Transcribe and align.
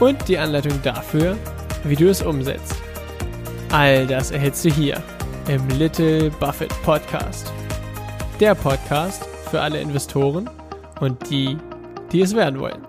Und 0.00 0.28
die 0.28 0.38
Anleitung 0.38 0.72
dafür, 0.82 1.36
wie 1.84 1.96
du 1.96 2.08
es 2.08 2.22
umsetzt. 2.22 2.76
All 3.70 4.06
das 4.06 4.30
erhältst 4.30 4.64
du 4.64 4.70
hier 4.70 5.02
im 5.48 5.66
Little 5.78 6.30
Buffett 6.40 6.72
Podcast. 6.82 7.52
Der 8.40 8.54
Podcast 8.54 9.24
für 9.50 9.60
alle 9.60 9.80
Investoren 9.80 10.48
und 11.00 11.30
die, 11.30 11.56
die 12.10 12.20
es 12.20 12.34
werden 12.34 12.60
wollen. 12.60 12.86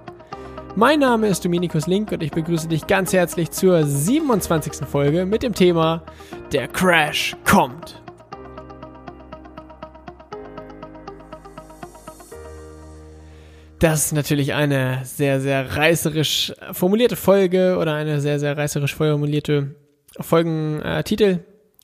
Mein 0.75 0.99
Name 0.99 1.27
ist 1.27 1.45
Dominikus 1.45 1.87
Link 1.87 2.11
und 2.11 2.23
ich 2.23 2.31
begrüße 2.31 2.67
dich 2.67 2.87
ganz 2.87 3.13
herzlich 3.13 3.51
zur 3.51 3.85
27. 3.85 4.87
Folge 4.87 5.25
mit 5.25 5.43
dem 5.43 5.53
Thema 5.53 6.03
Der 6.51 6.67
Crash 6.67 7.35
kommt. 7.45 8.02
Das 13.83 14.05
ist 14.05 14.13
natürlich 14.13 14.53
eine 14.53 15.01
sehr, 15.03 15.41
sehr 15.41 15.75
reißerisch 15.75 16.53
formulierte 16.71 17.17
Folge 17.17 17.77
oder 17.77 17.95
eine 17.95 18.21
sehr, 18.21 18.39
sehr 18.39 18.55
reißerisch 18.55 18.95
formulierte 18.95 19.75
Folgentitel. 20.21 21.39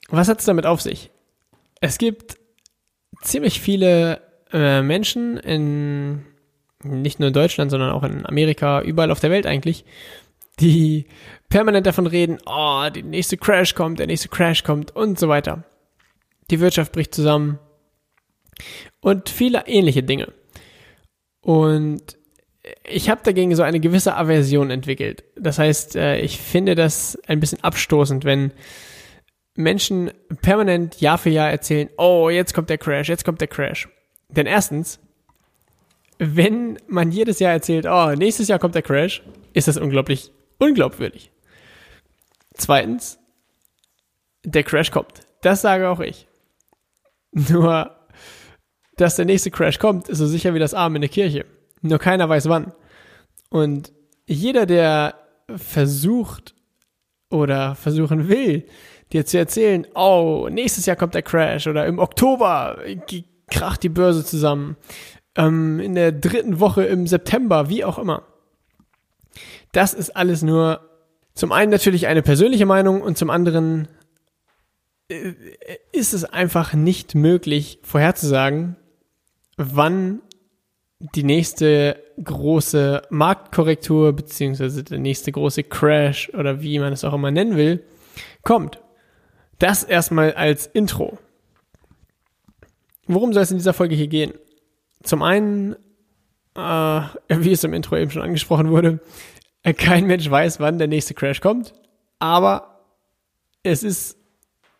Was 0.07 0.29
hat 0.29 0.39
es 0.39 0.45
damit 0.45 0.65
auf 0.65 0.79
sich? 0.79 1.11
Es 1.81 1.97
gibt 1.97 2.37
ziemlich 3.21 3.59
viele 3.59 4.21
äh, 4.53 4.81
Menschen 4.81 5.35
in 5.35 6.23
nicht 6.85 7.19
nur 7.19 7.27
in 7.27 7.33
Deutschland, 7.33 7.69
sondern 7.69 7.91
auch 7.91 8.03
in 8.03 8.25
Amerika, 8.25 8.81
überall 8.81 9.11
auf 9.11 9.19
der 9.19 9.31
Welt 9.31 9.45
eigentlich, 9.45 9.83
die 10.61 11.05
permanent 11.49 11.85
davon 11.85 12.07
reden, 12.07 12.37
oh, 12.45 12.87
der 12.95 13.03
nächste 13.03 13.35
Crash 13.35 13.75
kommt, 13.75 13.99
der 13.99 14.07
nächste 14.07 14.29
Crash 14.29 14.63
kommt 14.63 14.95
und 14.95 15.19
so 15.19 15.27
weiter. 15.27 15.65
Die 16.49 16.61
Wirtschaft 16.61 16.93
bricht 16.93 17.13
zusammen 17.13 17.59
und 19.01 19.27
viele 19.27 19.67
ähnliche 19.67 20.01
Dinge. 20.01 20.31
Und 21.41 22.17
ich 22.83 23.09
habe 23.09 23.21
dagegen 23.23 23.55
so 23.55 23.63
eine 23.63 23.79
gewisse 23.79 24.15
Aversion 24.15 24.69
entwickelt. 24.71 25.23
Das 25.35 25.59
heißt, 25.59 25.95
äh, 25.95 26.19
ich 26.19 26.39
finde 26.39 26.75
das 26.75 27.17
ein 27.27 27.39
bisschen 27.39 27.63
abstoßend, 27.63 28.25
wenn 28.25 28.51
Menschen 29.55 30.11
permanent 30.41 31.01
Jahr 31.01 31.17
für 31.17 31.29
Jahr 31.29 31.49
erzählen, 31.49 31.89
oh, 31.97 32.29
jetzt 32.29 32.53
kommt 32.53 32.69
der 32.69 32.77
Crash, 32.77 33.09
jetzt 33.09 33.25
kommt 33.25 33.41
der 33.41 33.47
Crash. 33.47 33.89
Denn 34.29 34.45
erstens, 34.45 34.99
wenn 36.17 36.77
man 36.87 37.11
jedes 37.11 37.39
Jahr 37.39 37.53
erzählt, 37.53 37.85
oh, 37.89 38.13
nächstes 38.15 38.47
Jahr 38.47 38.59
kommt 38.59 38.75
der 38.75 38.81
Crash, 38.81 39.23
ist 39.53 39.67
das 39.67 39.77
unglaublich 39.77 40.31
unglaubwürdig. 40.59 41.31
Zweitens, 42.53 43.19
der 44.43 44.63
Crash 44.63 44.91
kommt. 44.91 45.21
Das 45.41 45.61
sage 45.61 45.89
auch 45.89 46.01
ich. 46.01 46.27
Nur 47.31 47.98
dass 48.99 49.15
der 49.15 49.25
nächste 49.25 49.51
Crash 49.51 49.79
kommt, 49.79 50.09
ist 50.09 50.17
so 50.17 50.27
sicher 50.27 50.53
wie 50.53 50.59
das 50.59 50.73
Arm 50.73 50.95
in 50.95 51.01
der 51.01 51.09
Kirche. 51.09 51.45
Nur 51.81 51.99
keiner 51.99 52.27
weiß 52.27 52.49
wann. 52.49 52.73
Und 53.49 53.93
jeder, 54.27 54.65
der 54.65 55.15
versucht 55.55 56.53
oder 57.29 57.75
versuchen 57.75 58.27
will, 58.27 58.65
dir 59.13 59.25
zu 59.25 59.37
erzählen, 59.37 59.87
oh, 59.95 60.49
nächstes 60.51 60.85
Jahr 60.85 60.97
kommt 60.97 61.15
der 61.15 61.21
Crash 61.21 61.67
oder 61.67 61.85
im 61.85 61.97
Oktober 61.97 62.79
kracht 63.49 63.83
die 63.83 63.89
Börse 63.89 64.25
zusammen, 64.25 64.75
ähm, 65.35 65.79
in 65.79 65.95
der 65.95 66.11
dritten 66.11 66.59
Woche 66.59 66.83
im 66.83 67.07
September, 67.07 67.69
wie 67.69 67.83
auch 67.85 67.97
immer. 67.97 68.23
Das 69.71 69.93
ist 69.93 70.15
alles 70.15 70.43
nur 70.43 70.81
zum 71.33 71.51
einen 71.53 71.71
natürlich 71.71 72.07
eine 72.07 72.21
persönliche 72.21 72.65
Meinung 72.65 73.01
und 73.01 73.17
zum 73.17 73.29
anderen 73.29 73.87
äh, 75.07 75.33
ist 75.93 76.13
es 76.13 76.25
einfach 76.25 76.73
nicht 76.73 77.15
möglich 77.15 77.79
vorherzusagen, 77.83 78.75
wann 79.59 80.21
die 80.99 81.23
nächste 81.23 82.01
große 82.23 83.03
Marktkorrektur 83.09 84.13
beziehungsweise 84.13 84.83
der 84.83 84.99
nächste 84.99 85.31
große 85.31 85.63
Crash 85.63 86.29
oder 86.33 86.61
wie 86.61 86.79
man 86.79 86.93
es 86.93 87.03
auch 87.03 87.13
immer 87.13 87.29
nennen 87.29 87.57
will, 87.57 87.83
kommt. 88.43 88.81
Das 89.59 89.83
erstmal 89.83 90.33
als 90.33 90.65
Intro. 90.67 91.17
Worum 93.05 93.33
soll 93.33 93.43
es 93.43 93.51
in 93.51 93.57
dieser 93.57 93.73
Folge 93.73 93.95
hier 93.95 94.07
gehen? 94.07 94.33
Zum 95.03 95.23
einen, 95.23 95.73
äh, 96.55 97.01
wie 97.27 97.51
es 97.51 97.63
im 97.63 97.73
Intro 97.73 97.97
eben 97.97 98.11
schon 98.11 98.21
angesprochen 98.21 98.69
wurde, 98.69 98.99
kein 99.77 100.07
Mensch 100.07 100.29
weiß, 100.29 100.61
wann 100.61 100.77
der 100.77 100.87
nächste 100.87 101.13
Crash 101.13 101.41
kommt, 101.41 101.73
aber 102.19 102.85
es 103.63 103.83
ist 103.83 104.17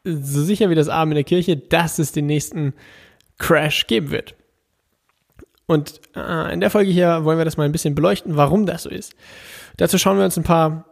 so 0.06 0.42
sicher 0.42 0.70
wie 0.70 0.76
das 0.76 0.88
Arm 0.88 1.12
in 1.12 1.16
der 1.16 1.24
Kirche, 1.26 1.58
dass 1.58 2.00
es 2.00 2.14
den 2.14 2.28
nächsten 2.28 2.74
Crash 3.38 3.88
geben 3.88 4.12
wird. 4.12 4.36
Und 5.70 6.02
äh, 6.16 6.52
in 6.52 6.62
der 6.62 6.72
Folge 6.72 6.90
hier 6.90 7.24
wollen 7.26 7.38
wir 7.38 7.46
das 7.46 7.56
mal 7.56 7.66
ein 7.66 7.72
bisschen 7.72 7.94
beleuchten, 7.94 8.36
warum 8.36 8.66
das 8.66 8.82
so 8.82 8.90
ist. 8.90 9.14
Dazu 9.78 10.00
schauen 10.00 10.18
wir 10.18 10.26
uns 10.26 10.36
ein 10.36 10.44
paar 10.44 10.86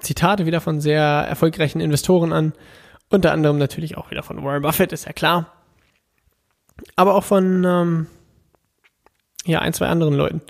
Zitate 0.00 0.46
wieder 0.46 0.60
von 0.60 0.80
sehr 0.80 1.02
erfolgreichen 1.02 1.80
Investoren 1.80 2.32
an. 2.32 2.52
Unter 3.08 3.32
anderem 3.32 3.58
natürlich 3.58 3.96
auch 3.96 4.12
wieder 4.12 4.22
von 4.22 4.44
Warren 4.44 4.62
Buffett, 4.62 4.92
ist 4.92 5.04
ja 5.04 5.12
klar. 5.12 5.52
Aber 6.94 7.16
auch 7.16 7.24
von 7.24 7.64
ähm, 7.64 8.06
ja, 9.46 9.58
ein, 9.62 9.72
zwei 9.72 9.88
anderen 9.88 10.14
Leuten, 10.14 10.42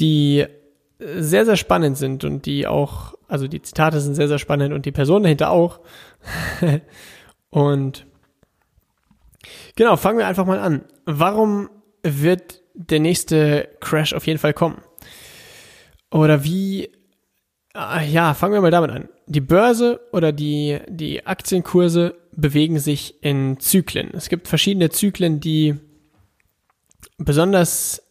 die 0.00 0.46
sehr, 0.98 1.44
sehr 1.44 1.56
spannend 1.56 1.96
sind 1.98 2.24
und 2.24 2.46
die 2.46 2.66
auch, 2.66 3.14
also 3.28 3.46
die 3.46 3.62
Zitate 3.62 4.00
sind 4.00 4.16
sehr, 4.16 4.26
sehr 4.26 4.40
spannend 4.40 4.74
und 4.74 4.86
die 4.86 4.92
Person 4.92 5.22
dahinter 5.22 5.50
auch. 5.50 5.78
und 7.50 8.06
genau, 9.76 9.94
fangen 9.94 10.18
wir 10.18 10.26
einfach 10.26 10.46
mal 10.46 10.58
an. 10.58 10.82
Warum 11.06 11.70
wird 12.02 12.57
der 12.78 13.00
nächste 13.00 13.68
Crash 13.80 14.14
auf 14.14 14.26
jeden 14.26 14.38
Fall 14.38 14.54
kommen. 14.54 14.80
Oder 16.10 16.44
wie, 16.44 16.90
ah, 17.74 18.00
ja, 18.00 18.34
fangen 18.34 18.54
wir 18.54 18.60
mal 18.60 18.70
damit 18.70 18.90
an. 18.90 19.08
Die 19.26 19.40
Börse 19.40 20.00
oder 20.12 20.32
die, 20.32 20.78
die 20.88 21.26
Aktienkurse 21.26 22.14
bewegen 22.32 22.78
sich 22.78 23.22
in 23.22 23.58
Zyklen. 23.58 24.10
Es 24.14 24.28
gibt 24.28 24.46
verschiedene 24.48 24.90
Zyklen, 24.90 25.40
die 25.40 25.74
besonders 27.18 28.02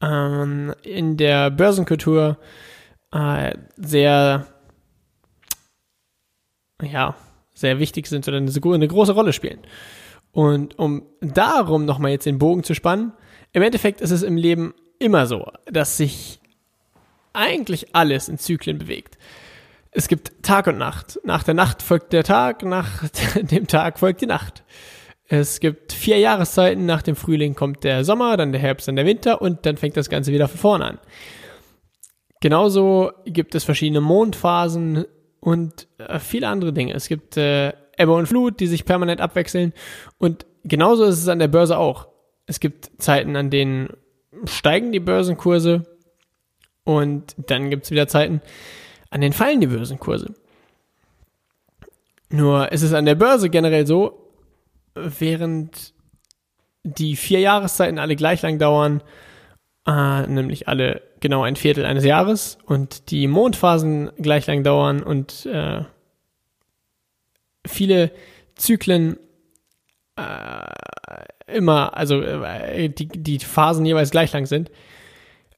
ähm, 0.00 0.72
in 0.82 1.16
der 1.16 1.50
Börsenkultur 1.50 2.38
äh, 3.12 3.54
sehr, 3.76 4.46
ja, 6.80 7.16
sehr 7.54 7.80
wichtig 7.80 8.06
sind 8.06 8.26
oder 8.28 8.36
eine, 8.36 8.52
eine 8.52 8.88
große 8.88 9.12
Rolle 9.12 9.32
spielen. 9.32 9.58
Und 10.30 10.78
um 10.78 11.02
darum 11.20 11.84
nochmal 11.84 12.12
jetzt 12.12 12.26
den 12.26 12.38
Bogen 12.38 12.62
zu 12.62 12.74
spannen, 12.74 13.12
im 13.52 13.62
Endeffekt 13.62 14.00
ist 14.00 14.10
es 14.10 14.22
im 14.22 14.36
Leben 14.36 14.74
immer 14.98 15.26
so, 15.26 15.50
dass 15.66 15.96
sich 15.96 16.40
eigentlich 17.32 17.94
alles 17.94 18.28
in 18.28 18.38
Zyklen 18.38 18.78
bewegt. 18.78 19.18
Es 19.92 20.08
gibt 20.08 20.42
Tag 20.42 20.66
und 20.68 20.78
Nacht. 20.78 21.18
Nach 21.24 21.42
der 21.42 21.54
Nacht 21.54 21.82
folgt 21.82 22.12
der 22.12 22.22
Tag, 22.24 22.62
nach 22.64 23.08
dem 23.34 23.66
Tag 23.66 23.98
folgt 23.98 24.20
die 24.20 24.26
Nacht. 24.26 24.62
Es 25.26 25.60
gibt 25.60 25.92
vier 25.92 26.18
Jahreszeiten, 26.18 26.86
nach 26.86 27.02
dem 27.02 27.14
Frühling 27.14 27.54
kommt 27.54 27.84
der 27.84 28.04
Sommer, 28.04 28.36
dann 28.36 28.52
der 28.52 28.60
Herbst, 28.60 28.88
dann 28.88 28.96
der 28.96 29.06
Winter 29.06 29.40
und 29.40 29.64
dann 29.64 29.76
fängt 29.76 29.96
das 29.96 30.10
Ganze 30.10 30.32
wieder 30.32 30.48
von 30.48 30.58
vorne 30.58 30.84
an. 30.84 30.98
Genauso 32.40 33.12
gibt 33.26 33.54
es 33.54 33.64
verschiedene 33.64 34.00
Mondphasen 34.00 35.04
und 35.40 35.86
äh, 35.98 36.18
viele 36.18 36.48
andere 36.48 36.72
Dinge. 36.72 36.94
Es 36.94 37.06
gibt 37.06 37.36
äh, 37.36 37.72
Ebbe 37.96 38.12
und 38.12 38.26
Flut, 38.26 38.58
die 38.60 38.66
sich 38.66 38.84
permanent 38.84 39.20
abwechseln 39.20 39.72
und 40.18 40.46
genauso 40.64 41.04
ist 41.04 41.18
es 41.18 41.28
an 41.28 41.38
der 41.38 41.48
Börse 41.48 41.78
auch. 41.78 42.09
Es 42.50 42.58
gibt 42.58 42.90
Zeiten, 43.00 43.36
an 43.36 43.48
denen 43.48 43.90
steigen 44.42 44.90
die 44.90 44.98
Börsenkurse 44.98 45.86
und 46.82 47.36
dann 47.36 47.70
gibt 47.70 47.84
es 47.84 47.92
wieder 47.92 48.08
Zeiten, 48.08 48.42
an 49.08 49.20
denen 49.20 49.32
fallen 49.32 49.60
die 49.60 49.68
Börsenkurse. 49.68 50.34
Nur 52.28 52.72
ist 52.72 52.82
es 52.82 52.92
an 52.92 53.04
der 53.04 53.14
Börse 53.14 53.50
generell 53.50 53.86
so, 53.86 54.32
während 54.96 55.94
die 56.82 57.14
vier 57.14 57.38
Jahreszeiten 57.38 58.00
alle 58.00 58.16
gleich 58.16 58.42
lang 58.42 58.58
dauern, 58.58 59.04
äh, 59.86 60.26
nämlich 60.26 60.66
alle 60.66 61.02
genau 61.20 61.44
ein 61.44 61.54
Viertel 61.54 61.84
eines 61.84 62.04
Jahres 62.04 62.58
und 62.66 63.12
die 63.12 63.28
Mondphasen 63.28 64.10
gleich 64.18 64.48
lang 64.48 64.64
dauern 64.64 65.04
und 65.04 65.46
äh, 65.46 65.84
viele 67.64 68.10
Zyklen 68.56 69.20
äh, 70.16 70.89
immer, 71.52 71.96
also 71.96 72.20
äh, 72.20 72.88
die, 72.88 73.08
die 73.08 73.38
Phasen 73.38 73.84
jeweils 73.84 74.10
gleich 74.10 74.32
lang 74.32 74.46
sind. 74.46 74.70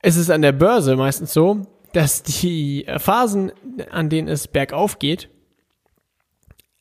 Es 0.00 0.16
ist 0.16 0.30
an 0.30 0.42
der 0.42 0.52
Börse 0.52 0.96
meistens 0.96 1.32
so, 1.32 1.66
dass 1.92 2.22
die 2.22 2.86
Phasen, 2.98 3.52
an 3.90 4.08
denen 4.08 4.28
es 4.28 4.48
bergauf 4.48 4.98
geht, 4.98 5.28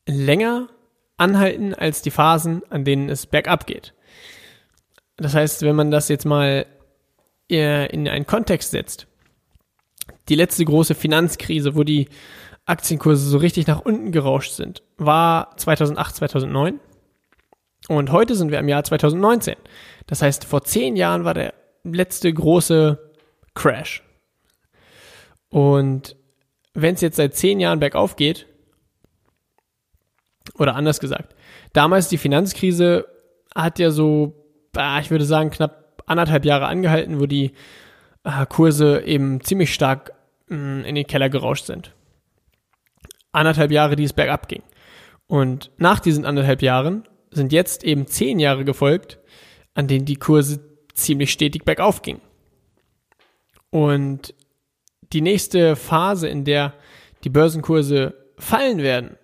länger 0.07 0.69
anhalten 1.17 1.73
als 1.73 2.01
die 2.01 2.11
Phasen, 2.11 2.63
an 2.69 2.83
denen 2.83 3.09
es 3.09 3.27
bergab 3.27 3.67
geht. 3.67 3.93
Das 5.17 5.35
heißt, 5.35 5.61
wenn 5.61 5.75
man 5.75 5.91
das 5.91 6.09
jetzt 6.09 6.25
mal 6.25 6.65
in 7.47 8.07
einen 8.07 8.25
Kontext 8.25 8.71
setzt, 8.71 9.07
die 10.29 10.35
letzte 10.35 10.63
große 10.63 10.95
Finanzkrise, 10.95 11.75
wo 11.75 11.83
die 11.83 12.07
Aktienkurse 12.65 13.27
so 13.27 13.37
richtig 13.37 13.67
nach 13.67 13.81
unten 13.81 14.11
gerauscht 14.11 14.53
sind, 14.53 14.81
war 14.97 15.55
2008, 15.57 16.15
2009. 16.15 16.79
Und 17.91 18.13
heute 18.13 18.35
sind 18.35 18.51
wir 18.51 18.59
im 18.59 18.69
Jahr 18.69 18.85
2019. 18.85 19.55
Das 20.07 20.21
heißt, 20.21 20.45
vor 20.45 20.63
zehn 20.63 20.95
Jahren 20.95 21.25
war 21.25 21.33
der 21.33 21.53
letzte 21.83 22.33
große 22.33 22.97
Crash. 23.53 24.01
Und 25.49 26.15
wenn 26.73 26.95
es 26.95 27.01
jetzt 27.01 27.17
seit 27.17 27.35
zehn 27.35 27.59
Jahren 27.59 27.81
bergauf 27.81 28.15
geht, 28.15 28.47
oder 30.57 30.75
anders 30.75 31.01
gesagt, 31.01 31.35
damals 31.73 32.07
die 32.07 32.17
Finanzkrise 32.17 33.07
hat 33.53 33.77
ja 33.77 33.91
so, 33.91 34.41
ich 35.01 35.11
würde 35.11 35.25
sagen, 35.25 35.49
knapp 35.49 36.01
anderthalb 36.05 36.45
Jahre 36.45 36.67
angehalten, 36.67 37.19
wo 37.19 37.25
die 37.25 37.51
äh, 38.23 38.45
Kurse 38.45 39.01
eben 39.01 39.41
ziemlich 39.41 39.73
stark 39.73 40.13
mm, 40.47 40.83
in 40.85 40.95
den 40.95 41.07
Keller 41.07 41.29
gerauscht 41.29 41.65
sind. 41.65 41.93
Anderthalb 43.33 43.71
Jahre, 43.71 43.97
die 43.97 44.05
es 44.05 44.13
bergab 44.13 44.47
ging. 44.47 44.63
Und 45.27 45.71
nach 45.75 45.99
diesen 45.99 46.25
anderthalb 46.25 46.61
Jahren 46.61 47.03
sind 47.31 47.53
jetzt 47.53 47.83
eben 47.83 48.07
zehn 48.07 48.39
Jahre 48.39 48.65
gefolgt, 48.65 49.19
an 49.73 49.87
denen 49.87 50.05
die 50.05 50.17
Kurse 50.17 50.59
ziemlich 50.93 51.31
stetig 51.31 51.63
bergauf 51.63 52.01
gingen. 52.01 52.21
Und 53.69 54.35
die 55.13 55.21
nächste 55.21 55.75
Phase, 55.75 56.27
in 56.27 56.43
der 56.43 56.73
die 57.23 57.29
Börsenkurse 57.29 58.13
fallen 58.37 58.79
werden, 58.79 59.17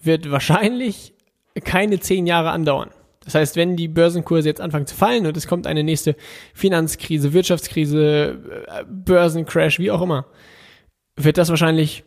wird 0.00 0.30
wahrscheinlich 0.30 1.14
keine 1.64 2.00
zehn 2.00 2.26
Jahre 2.26 2.50
andauern. 2.50 2.90
Das 3.24 3.34
heißt, 3.34 3.56
wenn 3.56 3.76
die 3.76 3.88
Börsenkurse 3.88 4.48
jetzt 4.48 4.60
anfangen 4.60 4.86
zu 4.86 4.94
fallen 4.94 5.26
und 5.26 5.36
es 5.36 5.48
kommt 5.48 5.66
eine 5.66 5.82
nächste 5.82 6.14
Finanzkrise, 6.54 7.32
Wirtschaftskrise, 7.32 8.64
Börsencrash, 8.88 9.78
wie 9.78 9.90
auch 9.90 10.02
immer, 10.02 10.26
wird 11.16 11.38
das 11.38 11.48
wahrscheinlich, 11.48 12.04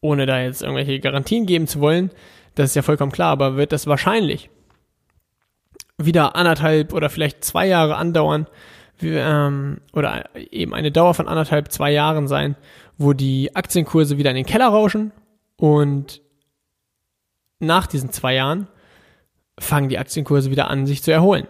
ohne 0.00 0.26
da 0.26 0.42
jetzt 0.42 0.62
irgendwelche 0.62 1.00
Garantien 1.00 1.46
geben 1.46 1.66
zu 1.66 1.80
wollen, 1.80 2.10
das 2.54 2.70
ist 2.70 2.76
ja 2.76 2.82
vollkommen 2.82 3.12
klar, 3.12 3.30
aber 3.30 3.56
wird 3.56 3.72
das 3.72 3.86
wahrscheinlich 3.86 4.50
wieder 5.98 6.36
anderthalb 6.36 6.92
oder 6.92 7.10
vielleicht 7.10 7.44
zwei 7.44 7.66
Jahre 7.66 7.96
andauern, 7.96 8.46
ähm, 9.02 9.80
oder 9.92 10.24
eben 10.34 10.74
eine 10.74 10.92
Dauer 10.92 11.14
von 11.14 11.28
anderthalb, 11.28 11.72
zwei 11.72 11.90
Jahren 11.92 12.28
sein, 12.28 12.56
wo 12.98 13.12
die 13.12 13.54
Aktienkurse 13.54 14.18
wieder 14.18 14.30
in 14.30 14.36
den 14.36 14.46
Keller 14.46 14.68
rauschen 14.68 15.12
und 15.56 16.22
nach 17.58 17.86
diesen 17.86 18.10
zwei 18.10 18.34
Jahren 18.34 18.68
fangen 19.58 19.88
die 19.88 19.98
Aktienkurse 19.98 20.50
wieder 20.50 20.68
an, 20.68 20.86
sich 20.86 21.02
zu 21.02 21.12
erholen. 21.12 21.46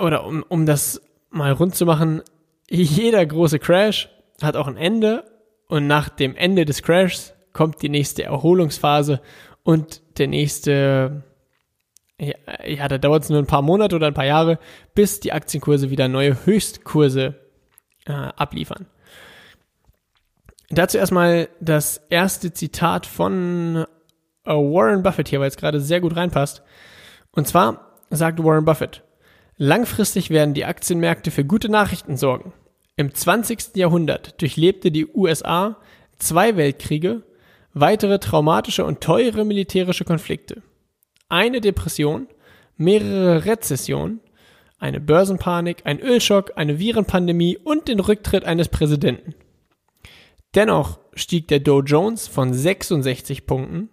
Oder 0.00 0.24
um, 0.24 0.44
um 0.48 0.66
das 0.66 1.00
mal 1.30 1.52
rund 1.52 1.74
zu 1.74 1.86
machen, 1.86 2.22
jeder 2.70 3.24
große 3.24 3.58
Crash 3.58 4.08
hat 4.40 4.56
auch 4.56 4.68
ein 4.68 4.76
Ende 4.76 5.24
und 5.68 5.86
nach 5.86 6.08
dem 6.08 6.36
Ende 6.36 6.64
des 6.64 6.82
Crashs 6.82 7.34
kommt 7.52 7.82
die 7.82 7.88
nächste 7.88 8.22
Erholungsphase 8.24 9.20
und 9.62 10.02
der 10.18 10.28
nächste 10.28 11.22
ja, 12.64 12.88
da 12.88 12.98
dauert 12.98 13.24
es 13.24 13.30
nur 13.30 13.38
ein 13.38 13.46
paar 13.46 13.62
Monate 13.62 13.96
oder 13.96 14.06
ein 14.06 14.14
paar 14.14 14.26
Jahre, 14.26 14.58
bis 14.94 15.20
die 15.20 15.32
Aktienkurse 15.32 15.90
wieder 15.90 16.06
neue 16.08 16.46
Höchstkurse 16.46 17.34
äh, 18.06 18.12
abliefern. 18.12 18.86
Dazu 20.70 20.98
erstmal 20.98 21.48
das 21.60 21.98
erste 22.10 22.52
Zitat 22.52 23.06
von 23.06 23.86
äh, 24.44 24.50
Warren 24.50 25.02
Buffett 25.02 25.28
hier, 25.28 25.40
weil 25.40 25.48
es 25.48 25.56
gerade 25.56 25.80
sehr 25.80 26.00
gut 26.00 26.16
reinpasst. 26.16 26.62
Und 27.32 27.48
zwar 27.48 27.98
sagt 28.10 28.42
Warren 28.42 28.64
Buffett, 28.64 29.02
langfristig 29.56 30.30
werden 30.30 30.54
die 30.54 30.64
Aktienmärkte 30.64 31.30
für 31.30 31.44
gute 31.44 31.68
Nachrichten 31.68 32.16
sorgen. 32.16 32.52
Im 32.96 33.12
20. 33.12 33.74
Jahrhundert 33.74 34.40
durchlebte 34.40 34.92
die 34.92 35.06
USA 35.06 35.76
zwei 36.18 36.56
Weltkriege, 36.56 37.22
weitere 37.74 38.18
traumatische 38.18 38.84
und 38.84 39.00
teure 39.00 39.44
militärische 39.44 40.04
Konflikte 40.04 40.62
eine 41.32 41.60
Depression, 41.60 42.28
mehrere 42.76 43.44
Rezessionen, 43.46 44.20
eine 44.78 45.00
Börsenpanik, 45.00 45.78
ein 45.84 45.98
Ölschock, 45.98 46.52
eine 46.56 46.78
Virenpandemie 46.78 47.56
und 47.56 47.88
den 47.88 47.98
Rücktritt 48.00 48.44
eines 48.44 48.68
Präsidenten. 48.68 49.34
Dennoch 50.54 50.98
stieg 51.14 51.48
der 51.48 51.60
Dow 51.60 51.80
Jones 51.80 52.28
von 52.28 52.52
66 52.52 53.46
Punkten 53.46 53.88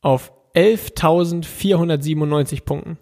auf 0.00 0.32
11.497 0.54 2.64
Punkten. 2.64 2.96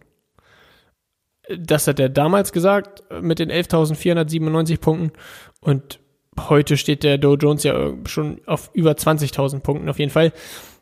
Das 1.57 1.87
hat 1.87 2.01
er 2.01 2.09
damals 2.09 2.53
gesagt 2.53 3.05
mit 3.21 3.39
den 3.39 3.53
11.497 3.53 4.81
Punkten 4.81 5.13
und 5.61 6.01
heute 6.49 6.77
steht 6.77 7.05
der 7.05 7.19
Dow 7.19 7.35
Jones 7.35 7.63
ja 7.63 7.93
schon 8.07 8.41
auf 8.47 8.71
über 8.73 8.91
20.000 8.93 9.61
Punkten 9.61 9.89
auf 9.89 10.01
jeden 10.01 10.11
Fall. 10.11 10.33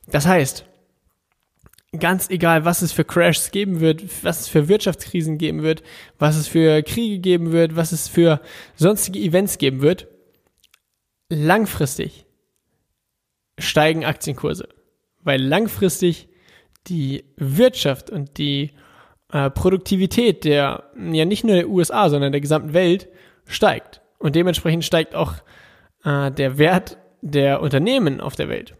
Das 0.07 0.27
heißt, 0.27 0.65
ganz 1.99 2.31
egal, 2.31 2.65
was 2.65 2.83
es 2.83 2.93
für 2.93 3.05
Crashs 3.05 3.51
geben 3.51 3.81
wird, 3.81 4.25
was 4.25 4.41
es 4.41 4.49
für 4.49 4.69
Wirtschaftskrisen 4.69 5.39
geben 5.39 5.63
wird, 5.63 5.83
was 6.19 6.37
es 6.37 6.47
für 6.47 6.83
Kriege 6.83 7.19
geben 7.19 7.51
wird, 7.51 7.75
was 7.75 7.93
es 7.93 8.07
für 8.07 8.41
sonstige 8.77 9.19
Events 9.19 9.59
geben 9.59 9.83
wird, 9.83 10.07
langfristig 11.29 12.27
steigen 13.59 14.05
Aktienkurse, 14.05 14.69
weil 15.23 15.43
langfristig 15.43 16.29
die 16.87 17.25
Wirtschaft 17.37 18.09
und 18.09 18.39
die 18.39 18.71
äh, 19.33 19.51
Produktivität 19.51 20.45
der, 20.45 20.91
ja 20.97 21.25
nicht 21.25 21.45
nur 21.45 21.57
der 21.57 21.69
USA, 21.69 22.09
sondern 22.09 22.33
der 22.33 22.41
gesamten 22.41 22.73
Welt 22.73 23.09
steigt. 23.47 24.01
Und 24.19 24.37
dementsprechend 24.37 24.85
steigt 24.85 25.15
auch 25.15 25.35
äh, 26.05 26.31
der 26.31 26.57
Wert 26.59 26.99
der 27.21 27.61
Unternehmen 27.61 28.21
auf 28.21 28.37
der 28.37 28.49
Welt, 28.49 28.75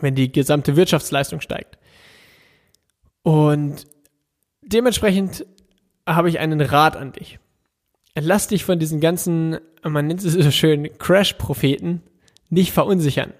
wenn 0.00 0.14
die 0.14 0.32
gesamte 0.32 0.76
Wirtschaftsleistung 0.76 1.40
steigt. 1.40 1.78
Und 3.22 3.86
dementsprechend 4.62 5.46
habe 6.06 6.28
ich 6.28 6.38
einen 6.38 6.60
Rat 6.60 6.96
an 6.96 7.12
dich. 7.12 7.38
Lass 8.14 8.48
dich 8.48 8.64
von 8.64 8.78
diesen 8.78 9.00
ganzen, 9.00 9.58
man 9.82 10.06
nennt 10.06 10.24
es 10.24 10.32
so 10.32 10.50
schön, 10.50 10.88
Crash-Propheten 10.98 12.02
nicht 12.48 12.72
verunsichern. 12.72 13.32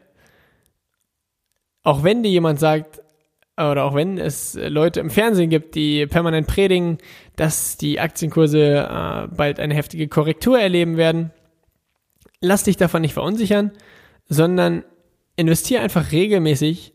Auch 1.83 2.05
wenn 2.05 2.23
dir 2.23 2.31
jemand 2.31 2.61
sagt, 2.61 3.03
oder 3.57 3.85
auch 3.85 3.95
wenn 3.95 4.17
es 4.17 4.55
Leute 4.55 5.01
im 5.01 5.11
Fernsehen 5.11 5.51
gibt, 5.51 5.75
die 5.75 6.07
permanent 6.07 6.47
predigen, 6.47 6.99
dass 7.37 7.77
die 7.77 8.01
Aktienkurse 8.01 8.89
äh, 8.89 9.35
bald 9.35 9.61
eine 9.61 9.75
heftige 9.75 10.09
Korrektur 10.09 10.59
erleben 10.59 10.97
werden, 10.97 11.31
lass 12.41 12.65
dich 12.65 12.77
davon 12.77 13.03
nicht 13.03 13.15
verunsichern, 13.15 13.73
sondern 14.29 14.85
investiere 15.37 15.83
einfach 15.83 16.13
regelmäßig 16.13 16.95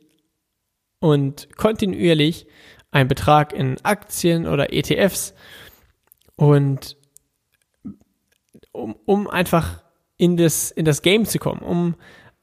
und 0.99 1.49
kontinuierlich 1.55 2.47
einen 2.95 3.09
Betrag 3.09 3.51
in 3.51 3.75
Aktien 3.83 4.47
oder 4.47 4.71
ETFs 4.71 5.33
und 6.37 6.95
um, 8.71 8.95
um 9.05 9.29
einfach 9.29 9.83
in 10.15 10.37
das, 10.37 10.71
in 10.71 10.85
das 10.85 11.01
Game 11.01 11.25
zu 11.25 11.37
kommen, 11.37 11.59
um 11.59 11.95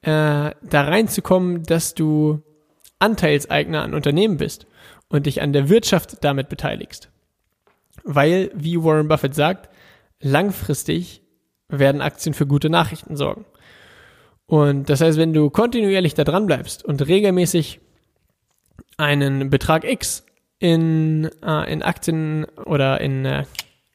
äh, 0.02 0.52
da 0.60 0.82
reinzukommen, 0.82 1.62
dass 1.62 1.94
du 1.94 2.42
Anteilseigner 2.98 3.82
an 3.82 3.94
Unternehmen 3.94 4.36
bist 4.36 4.66
und 5.08 5.24
dich 5.24 5.40
an 5.40 5.54
der 5.54 5.70
Wirtschaft 5.70 6.22
damit 6.22 6.50
beteiligst. 6.50 7.10
Weil, 8.04 8.50
wie 8.54 8.82
Warren 8.82 9.08
Buffett 9.08 9.34
sagt, 9.34 9.70
langfristig 10.20 11.22
werden 11.68 12.02
Aktien 12.02 12.34
für 12.34 12.46
gute 12.46 12.68
Nachrichten 12.68 13.16
sorgen. 13.16 13.46
Und 14.44 14.90
das 14.90 15.00
heißt, 15.00 15.16
wenn 15.16 15.32
du 15.32 15.48
kontinuierlich 15.48 16.12
da 16.12 16.24
dran 16.24 16.46
bleibst 16.46 16.84
und 16.84 17.06
regelmäßig 17.06 17.80
einen 18.98 19.48
Betrag 19.48 19.84
X 19.84 20.26
in, 20.62 21.28
äh, 21.42 21.72
in 21.72 21.82
Aktien 21.82 22.44
oder 22.64 23.00
in 23.00 23.24
äh, 23.24 23.44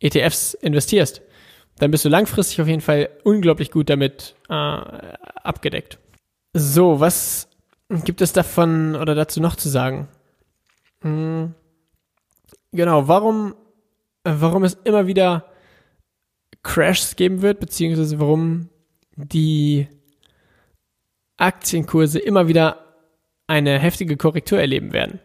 ETFs 0.01 0.53
investierst, 0.53 1.21
dann 1.79 1.91
bist 1.91 2.03
du 2.03 2.09
langfristig 2.09 2.59
auf 2.59 2.67
jeden 2.67 2.81
Fall 2.81 3.09
unglaublich 3.23 3.71
gut 3.71 3.89
damit 3.89 4.35
äh, 4.49 4.53
abgedeckt. 4.53 5.97
So, 6.51 6.99
was 6.99 7.47
gibt 8.03 8.19
es 8.19 8.33
davon 8.33 8.95
oder 8.95 9.15
dazu 9.15 9.39
noch 9.39 9.55
zu 9.55 9.69
sagen? 9.69 10.09
Hm, 11.03 11.53
genau, 12.73 13.07
warum, 13.07 13.55
warum 14.25 14.65
es 14.65 14.73
immer 14.83 15.07
wieder 15.07 15.45
Crashs 16.63 17.15
geben 17.15 17.41
wird, 17.41 17.61
beziehungsweise 17.61 18.19
warum 18.19 18.67
die 19.15 19.87
Aktienkurse 21.37 22.19
immer 22.19 22.49
wieder 22.49 22.97
eine 23.47 23.79
heftige 23.79 24.17
Korrektur 24.17 24.59
erleben 24.59 24.91
werden 24.91 25.21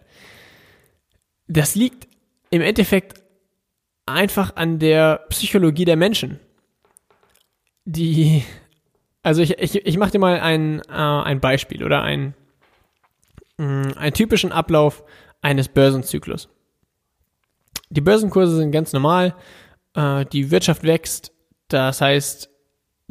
das 1.53 1.75
liegt 1.75 2.09
im 2.51 2.63
Endeffekt 2.63 3.23
einfach 4.07 4.57
an 4.57 4.79
der 4.79 5.25
Psychologie 5.29 5.85
der 5.85 5.97
Menschen. 5.97 6.41
Die 7.85 8.45
Also 9.23 9.43
ich, 9.43 9.59
ich, 9.59 9.87
ich 9.87 9.99
mache 9.99 10.13
dir 10.13 10.19
mal 10.19 10.41
ein, 10.41 10.81
äh, 10.89 10.93
ein 10.93 11.41
Beispiel 11.41 11.85
oder 11.85 12.03
ein, 12.03 12.35
mh, 13.59 13.67
mm, 13.67 13.99
einen 13.99 14.15
typischen 14.15 14.53
Ablauf 14.53 15.05
eines 15.41 15.69
Börsenzyklus. 15.69 16.49
Die 17.91 18.01
Börsenkurse 18.01 18.57
sind 18.57 18.73
ganz 18.73 18.93
normal, 18.93 19.35
äh, 19.95 20.25
die 20.27 20.51
Wirtschaft 20.51 20.83
wächst, 20.83 21.33
das 21.69 22.01
heißt, 22.01 22.51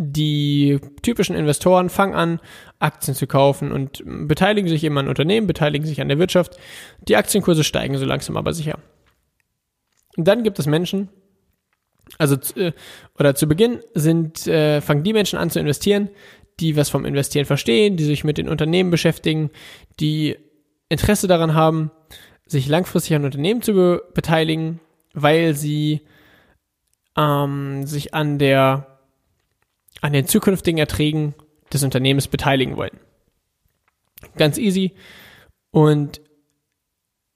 die 0.03 0.79
typischen 1.03 1.35
Investoren 1.35 1.89
fangen 1.89 2.15
an, 2.15 2.39
Aktien 2.79 3.13
zu 3.13 3.27
kaufen 3.27 3.71
und 3.71 4.03
beteiligen 4.05 4.67
sich 4.67 4.83
immer 4.83 5.01
an 5.01 5.07
Unternehmen, 5.07 5.45
beteiligen 5.45 5.85
sich 5.85 6.01
an 6.01 6.09
der 6.09 6.17
Wirtschaft. 6.17 6.57
Die 7.07 7.15
Aktienkurse 7.15 7.63
steigen 7.63 7.97
so 7.97 8.05
langsam 8.05 8.35
aber 8.35 8.53
sicher. 8.53 8.79
Und 10.17 10.27
dann 10.27 10.43
gibt 10.43 10.57
es 10.57 10.65
Menschen, 10.65 11.09
also 12.17 12.35
äh, 12.55 12.73
oder 13.17 13.35
zu 13.35 13.47
Beginn 13.47 13.79
sind 13.93 14.47
äh, 14.47 14.81
fangen 14.81 15.03
die 15.03 15.13
Menschen 15.13 15.37
an 15.37 15.51
zu 15.51 15.59
investieren, 15.59 16.09
die 16.59 16.75
was 16.75 16.89
vom 16.89 17.05
Investieren 17.05 17.45
verstehen, 17.45 17.95
die 17.95 18.03
sich 18.03 18.23
mit 18.23 18.37
den 18.37 18.49
Unternehmen 18.49 18.89
beschäftigen, 18.89 19.51
die 19.99 20.35
Interesse 20.89 21.27
daran 21.27 21.53
haben, 21.53 21.91
sich 22.45 22.67
langfristig 22.67 23.15
an 23.15 23.23
Unternehmen 23.23 23.61
zu 23.61 23.73
be 23.73 24.03
beteiligen, 24.13 24.79
weil 25.13 25.53
sie 25.53 26.01
ähm, 27.15 27.85
sich 27.85 28.13
an 28.13 28.39
der 28.39 28.90
an 30.01 30.13
den 30.13 30.27
zukünftigen 30.27 30.79
Erträgen 30.79 31.35
des 31.71 31.83
Unternehmens 31.83 32.27
beteiligen 32.27 32.75
wollen. 32.75 32.99
Ganz 34.35 34.57
easy. 34.57 34.93
Und 35.71 36.21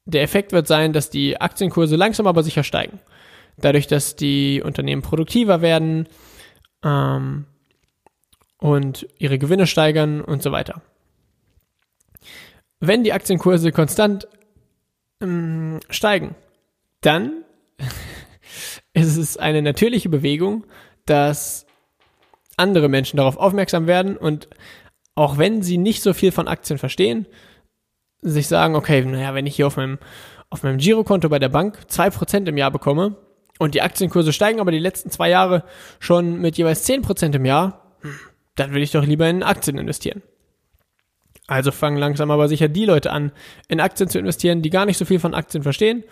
der 0.06 0.22
Effekt 0.22 0.52
wird 0.52 0.68
sein, 0.68 0.94
dass 0.94 1.10
die 1.10 1.40
Aktienkurse 1.40 1.96
langsam 1.96 2.28
aber 2.28 2.44
sicher 2.44 2.64
steigen. 2.64 3.00
Dadurch, 3.58 3.88
dass 3.88 4.16
die 4.16 4.62
Unternehmen 4.62 5.02
produktiver 5.02 5.62
werden 5.62 6.08
ähm, 6.84 7.46
und 8.58 9.08
ihre 9.18 9.40
Gewinne 9.40 9.68
steigern 9.68 10.22
und 10.22 10.44
so 10.44 10.52
weiter. 10.52 10.82
Wenn 12.80 13.04
die 13.04 13.14
Aktienkurse 13.14 13.72
konstant 13.72 14.28
ähm, 15.22 15.80
steigen, 15.90 16.36
dann 17.02 17.44
ist 18.94 19.18
es 19.18 19.38
eine 19.38 19.62
natürliche 19.62 20.10
Bewegung, 20.10 20.66
dass 21.06 21.65
andere 22.58 22.90
Menschen 22.90 23.18
darauf 23.18 23.38
aufmerksam 23.38 23.88
werden 23.88 24.18
und 24.18 24.50
auch 25.16 25.38
wenn 25.38 25.62
sie 25.62 25.78
nicht 25.78 26.02
so 26.02 26.14
viel 26.14 26.32
von 26.32 26.48
Aktien 26.48 26.78
verstehen, 26.78 27.26
sich 28.22 28.48
sagen, 28.48 28.76
okay, 28.76 29.04
naja, 29.04 29.34
wenn 29.34 29.46
ich 29.46 29.56
hier 29.56 29.68
auf 29.68 29.78
meinem, 29.78 30.00
auf 30.50 30.64
meinem 30.64 30.78
Girokonto 30.78 31.30
bei 31.30 31.40
der 31.40 31.50
Bank 31.50 31.80
zwei 31.88 32.10
Prozent 32.10 32.48
im 32.48 32.58
Jahr 32.58 32.72
bekomme 32.72 33.16
und 33.60 33.76
die 33.76 33.82
Aktienkurse 33.82 34.34
steigen 34.34 34.60
aber 34.60 34.72
die 34.72 34.80
letzten 34.80 35.10
zwei 35.10 35.30
Jahre 35.30 35.64
schon 36.00 36.42
mit 36.42 36.58
jeweils 36.58 36.84
zehn 36.84 37.02
Prozent 37.02 37.36
im 37.36 37.46
Jahr, 37.46 37.98
dann 38.56 38.74
will 38.74 38.84
ich 38.84 38.92
doch 38.92 39.06
lieber 39.06 39.30
in 39.30 39.44
Aktien 39.44 39.78
investieren. 39.78 40.22
Also 41.48 41.72
fangen 41.72 41.98
langsam 41.98 42.32
aber 42.32 42.48
sicher 42.48 42.68
die 42.68 42.86
Leute 42.86 43.12
an, 43.12 43.32
in 43.68 43.80
Aktien 43.80 44.10
zu 44.10 44.18
investieren, 44.18 44.62
die 44.62 44.72
gar 44.72 44.86
nicht 44.86 44.98
so 44.98 45.06
viel 45.06 45.20
von 45.20 45.36
Aktien 45.36 45.64
verstehen 45.64 46.04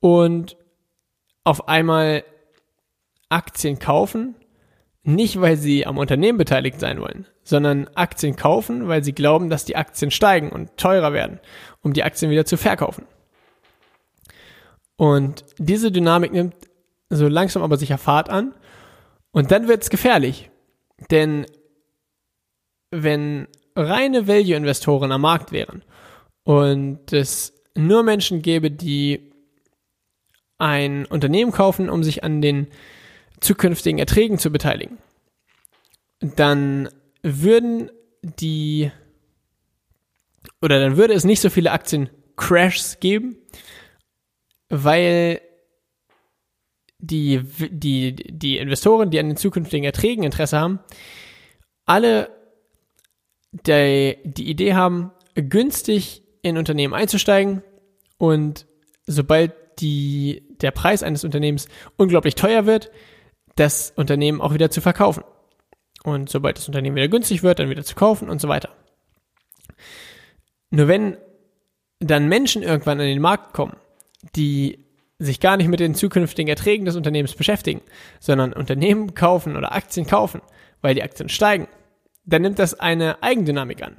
und 0.00 0.56
auf 1.44 1.66
einmal 1.68 2.24
Aktien 3.28 3.78
kaufen, 3.78 4.36
nicht 5.08 5.40
weil 5.40 5.56
sie 5.56 5.86
am 5.86 5.96
Unternehmen 5.96 6.36
beteiligt 6.36 6.78
sein 6.78 7.00
wollen, 7.00 7.26
sondern 7.42 7.88
Aktien 7.94 8.36
kaufen, 8.36 8.88
weil 8.88 9.02
sie 9.02 9.14
glauben, 9.14 9.48
dass 9.48 9.64
die 9.64 9.74
Aktien 9.74 10.10
steigen 10.10 10.50
und 10.50 10.76
teurer 10.76 11.14
werden, 11.14 11.40
um 11.80 11.94
die 11.94 12.02
Aktien 12.02 12.30
wieder 12.30 12.44
zu 12.44 12.58
verkaufen. 12.58 13.06
Und 14.96 15.46
diese 15.56 15.90
Dynamik 15.90 16.32
nimmt 16.32 16.54
so 17.08 17.26
langsam 17.26 17.62
aber 17.62 17.78
sicher 17.78 17.96
Fahrt 17.96 18.28
an 18.28 18.54
und 19.30 19.50
dann 19.50 19.66
wird 19.66 19.82
es 19.82 19.88
gefährlich, 19.88 20.50
denn 21.10 21.46
wenn 22.90 23.48
reine 23.76 24.28
Value-Investoren 24.28 25.10
am 25.10 25.22
Markt 25.22 25.52
wären 25.52 25.84
und 26.44 27.14
es 27.14 27.54
nur 27.74 28.02
Menschen 28.02 28.42
gäbe, 28.42 28.70
die 28.70 29.32
ein 30.58 31.06
Unternehmen 31.06 31.52
kaufen, 31.52 31.88
um 31.88 32.04
sich 32.04 32.24
an 32.24 32.42
den 32.42 32.66
zukünftigen 33.40 33.98
Erträgen 33.98 34.38
zu 34.38 34.50
beteiligen, 34.50 34.98
dann 36.20 36.88
würden 37.22 37.90
die 38.22 38.90
oder 40.60 40.80
dann 40.80 40.96
würde 40.96 41.14
es 41.14 41.24
nicht 41.24 41.40
so 41.40 41.50
viele 41.50 41.72
Aktiencrashs 41.72 43.00
geben, 43.00 43.36
weil 44.68 45.40
die, 46.98 47.42
die, 47.70 48.14
die 48.14 48.58
Investoren, 48.58 49.10
die 49.10 49.20
an 49.20 49.28
den 49.28 49.36
zukünftigen 49.36 49.84
Erträgen 49.84 50.24
Interesse 50.24 50.58
haben, 50.58 50.80
alle 51.86 52.30
die, 53.52 54.18
die 54.24 54.50
Idee 54.50 54.74
haben, 54.74 55.12
günstig 55.34 56.22
in 56.42 56.58
Unternehmen 56.58 56.94
einzusteigen 56.94 57.62
und 58.18 58.66
sobald 59.06 59.54
die, 59.80 60.42
der 60.60 60.72
Preis 60.72 61.04
eines 61.04 61.22
Unternehmens 61.22 61.68
unglaublich 61.96 62.34
teuer 62.34 62.66
wird, 62.66 62.90
das 63.58 63.92
Unternehmen 63.96 64.40
auch 64.40 64.54
wieder 64.54 64.70
zu 64.70 64.80
verkaufen. 64.80 65.24
Und 66.04 66.28
sobald 66.28 66.58
das 66.58 66.68
Unternehmen 66.68 66.96
wieder 66.96 67.08
günstig 67.08 67.42
wird, 67.42 67.58
dann 67.58 67.70
wieder 67.70 67.84
zu 67.84 67.94
kaufen 67.94 68.30
und 68.30 68.40
so 68.40 68.48
weiter. 68.48 68.70
Nur 70.70 70.88
wenn 70.88 71.16
dann 72.00 72.28
Menschen 72.28 72.62
irgendwann 72.62 73.00
an 73.00 73.06
den 73.06 73.20
Markt 73.20 73.52
kommen, 73.52 73.76
die 74.36 74.84
sich 75.18 75.40
gar 75.40 75.56
nicht 75.56 75.68
mit 75.68 75.80
den 75.80 75.96
zukünftigen 75.96 76.48
Erträgen 76.48 76.86
des 76.86 76.94
Unternehmens 76.94 77.34
beschäftigen, 77.34 77.80
sondern 78.20 78.52
Unternehmen 78.52 79.14
kaufen 79.14 79.56
oder 79.56 79.72
Aktien 79.72 80.06
kaufen, 80.06 80.40
weil 80.80 80.94
die 80.94 81.02
Aktien 81.02 81.28
steigen, 81.28 81.66
dann 82.24 82.42
nimmt 82.42 82.60
das 82.60 82.78
eine 82.78 83.22
Eigendynamik 83.22 83.82
an. 83.82 83.96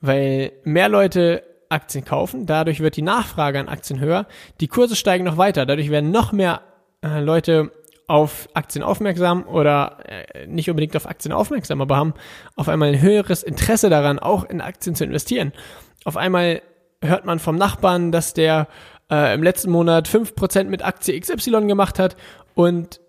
Weil 0.00 0.52
mehr 0.64 0.88
Leute 0.88 1.44
Aktien 1.68 2.04
kaufen, 2.04 2.46
dadurch 2.46 2.80
wird 2.80 2.96
die 2.96 3.02
Nachfrage 3.02 3.60
an 3.60 3.68
Aktien 3.68 4.00
höher, 4.00 4.26
die 4.60 4.68
Kurse 4.68 4.96
steigen 4.96 5.24
noch 5.24 5.36
weiter, 5.36 5.66
dadurch 5.66 5.90
werden 5.90 6.10
noch 6.10 6.32
mehr 6.32 6.62
äh, 7.04 7.20
Leute 7.20 7.70
auf 8.08 8.48
Aktien 8.54 8.82
aufmerksam 8.82 9.46
oder 9.46 9.98
äh, 10.06 10.46
nicht 10.46 10.68
unbedingt 10.70 10.96
auf 10.96 11.06
Aktien 11.06 11.32
aufmerksam, 11.32 11.80
aber 11.82 11.96
haben 11.96 12.14
auf 12.56 12.68
einmal 12.68 12.88
ein 12.88 13.00
höheres 13.00 13.42
Interesse 13.42 13.90
daran, 13.90 14.18
auch 14.18 14.44
in 14.44 14.60
Aktien 14.60 14.96
zu 14.96 15.04
investieren. 15.04 15.52
Auf 16.04 16.16
einmal 16.16 16.62
hört 17.02 17.26
man 17.26 17.38
vom 17.38 17.56
Nachbarn, 17.56 18.10
dass 18.10 18.32
der 18.32 18.66
äh, 19.10 19.34
im 19.34 19.42
letzten 19.42 19.70
Monat 19.70 20.08
5% 20.08 20.64
mit 20.64 20.82
Aktie 20.82 21.20
XY 21.20 21.66
gemacht 21.66 21.98
hat 21.98 22.16
und 22.54 23.00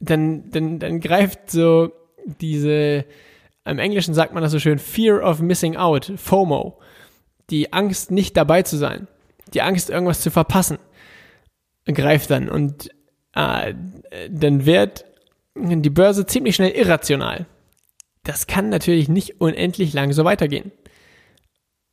dann, 0.00 0.50
dann, 0.50 0.78
dann 0.78 1.00
greift 1.00 1.50
so 1.50 1.90
diese, 2.26 3.06
im 3.64 3.78
Englischen 3.78 4.12
sagt 4.12 4.34
man 4.34 4.42
das 4.42 4.52
so 4.52 4.58
schön, 4.58 4.78
Fear 4.78 5.22
of 5.22 5.40
Missing 5.40 5.76
Out, 5.76 6.12
FOMO, 6.16 6.78
die 7.48 7.72
Angst, 7.72 8.10
nicht 8.10 8.36
dabei 8.36 8.62
zu 8.62 8.76
sein, 8.76 9.08
die 9.54 9.62
Angst, 9.62 9.88
irgendwas 9.88 10.20
zu 10.20 10.30
verpassen, 10.30 10.78
greift 11.86 12.30
dann 12.30 12.50
und 12.50 12.90
äh, 13.34 13.74
dann 14.30 14.66
wird 14.66 15.04
die 15.56 15.90
Börse 15.90 16.26
ziemlich 16.26 16.56
schnell 16.56 16.70
irrational. 16.70 17.46
Das 18.24 18.46
kann 18.46 18.68
natürlich 18.68 19.08
nicht 19.08 19.40
unendlich 19.40 19.92
lang 19.92 20.12
so 20.12 20.24
weitergehen. 20.24 20.72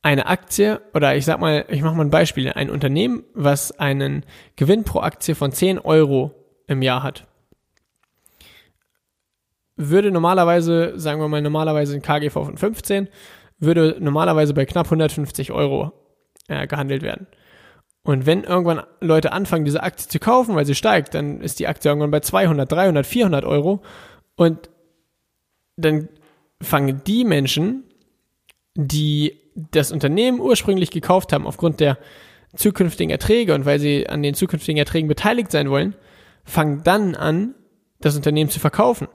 Eine 0.02 0.26
Aktie 0.26 0.80
oder 0.94 1.16
ich 1.16 1.24
sag 1.24 1.40
mal, 1.40 1.64
ich 1.68 1.82
mache 1.82 1.96
mal 1.96 2.04
ein 2.04 2.10
Beispiel, 2.10 2.50
ein 2.52 2.70
Unternehmen, 2.70 3.24
was 3.34 3.78
einen 3.78 4.24
Gewinn 4.56 4.84
pro 4.84 5.00
Aktie 5.00 5.34
von 5.34 5.52
10 5.52 5.78
Euro 5.78 6.34
im 6.66 6.82
Jahr 6.82 7.02
hat, 7.02 7.26
würde 9.78 10.10
normalerweise, 10.10 10.92
sagen 10.96 11.20
wir 11.20 11.28
mal 11.28 11.40
normalerweise 11.40 11.94
ein 11.94 12.02
KGV 12.02 12.32
von 12.32 12.56
15, 12.56 13.08
würde 13.58 13.96
normalerweise 14.00 14.52
bei 14.52 14.66
knapp 14.66 14.86
150 14.86 15.52
Euro 15.52 15.92
äh, 16.48 16.66
gehandelt 16.66 17.02
werden. 17.02 17.26
Und 18.02 18.26
wenn 18.26 18.44
irgendwann 18.44 18.82
Leute 19.00 19.32
anfangen, 19.32 19.64
diese 19.64 19.82
Aktie 19.82 20.08
zu 20.08 20.18
kaufen, 20.18 20.54
weil 20.54 20.64
sie 20.64 20.74
steigt, 20.74 21.14
dann 21.14 21.40
ist 21.40 21.58
die 21.58 21.66
Aktie 21.66 21.90
irgendwann 21.90 22.10
bei 22.10 22.20
200, 22.20 22.70
300, 22.70 23.06
400 23.06 23.44
Euro. 23.44 23.82
Und 24.36 24.70
dann 25.76 26.08
fangen 26.62 27.02
die 27.06 27.24
Menschen, 27.24 27.84
die 28.74 29.40
das 29.54 29.92
Unternehmen 29.92 30.40
ursprünglich 30.40 30.90
gekauft 30.90 31.32
haben 31.32 31.46
aufgrund 31.46 31.80
der 31.80 31.98
zukünftigen 32.54 33.10
Erträge 33.10 33.54
und 33.54 33.66
weil 33.66 33.78
sie 33.78 34.08
an 34.08 34.22
den 34.22 34.34
zukünftigen 34.34 34.78
Erträgen 34.78 35.08
beteiligt 35.08 35.50
sein 35.50 35.70
wollen, 35.70 35.94
fangen 36.44 36.82
dann 36.82 37.14
an, 37.14 37.54
das 38.00 38.16
Unternehmen 38.16 38.50
zu 38.50 38.60
verkaufen. 38.60 39.08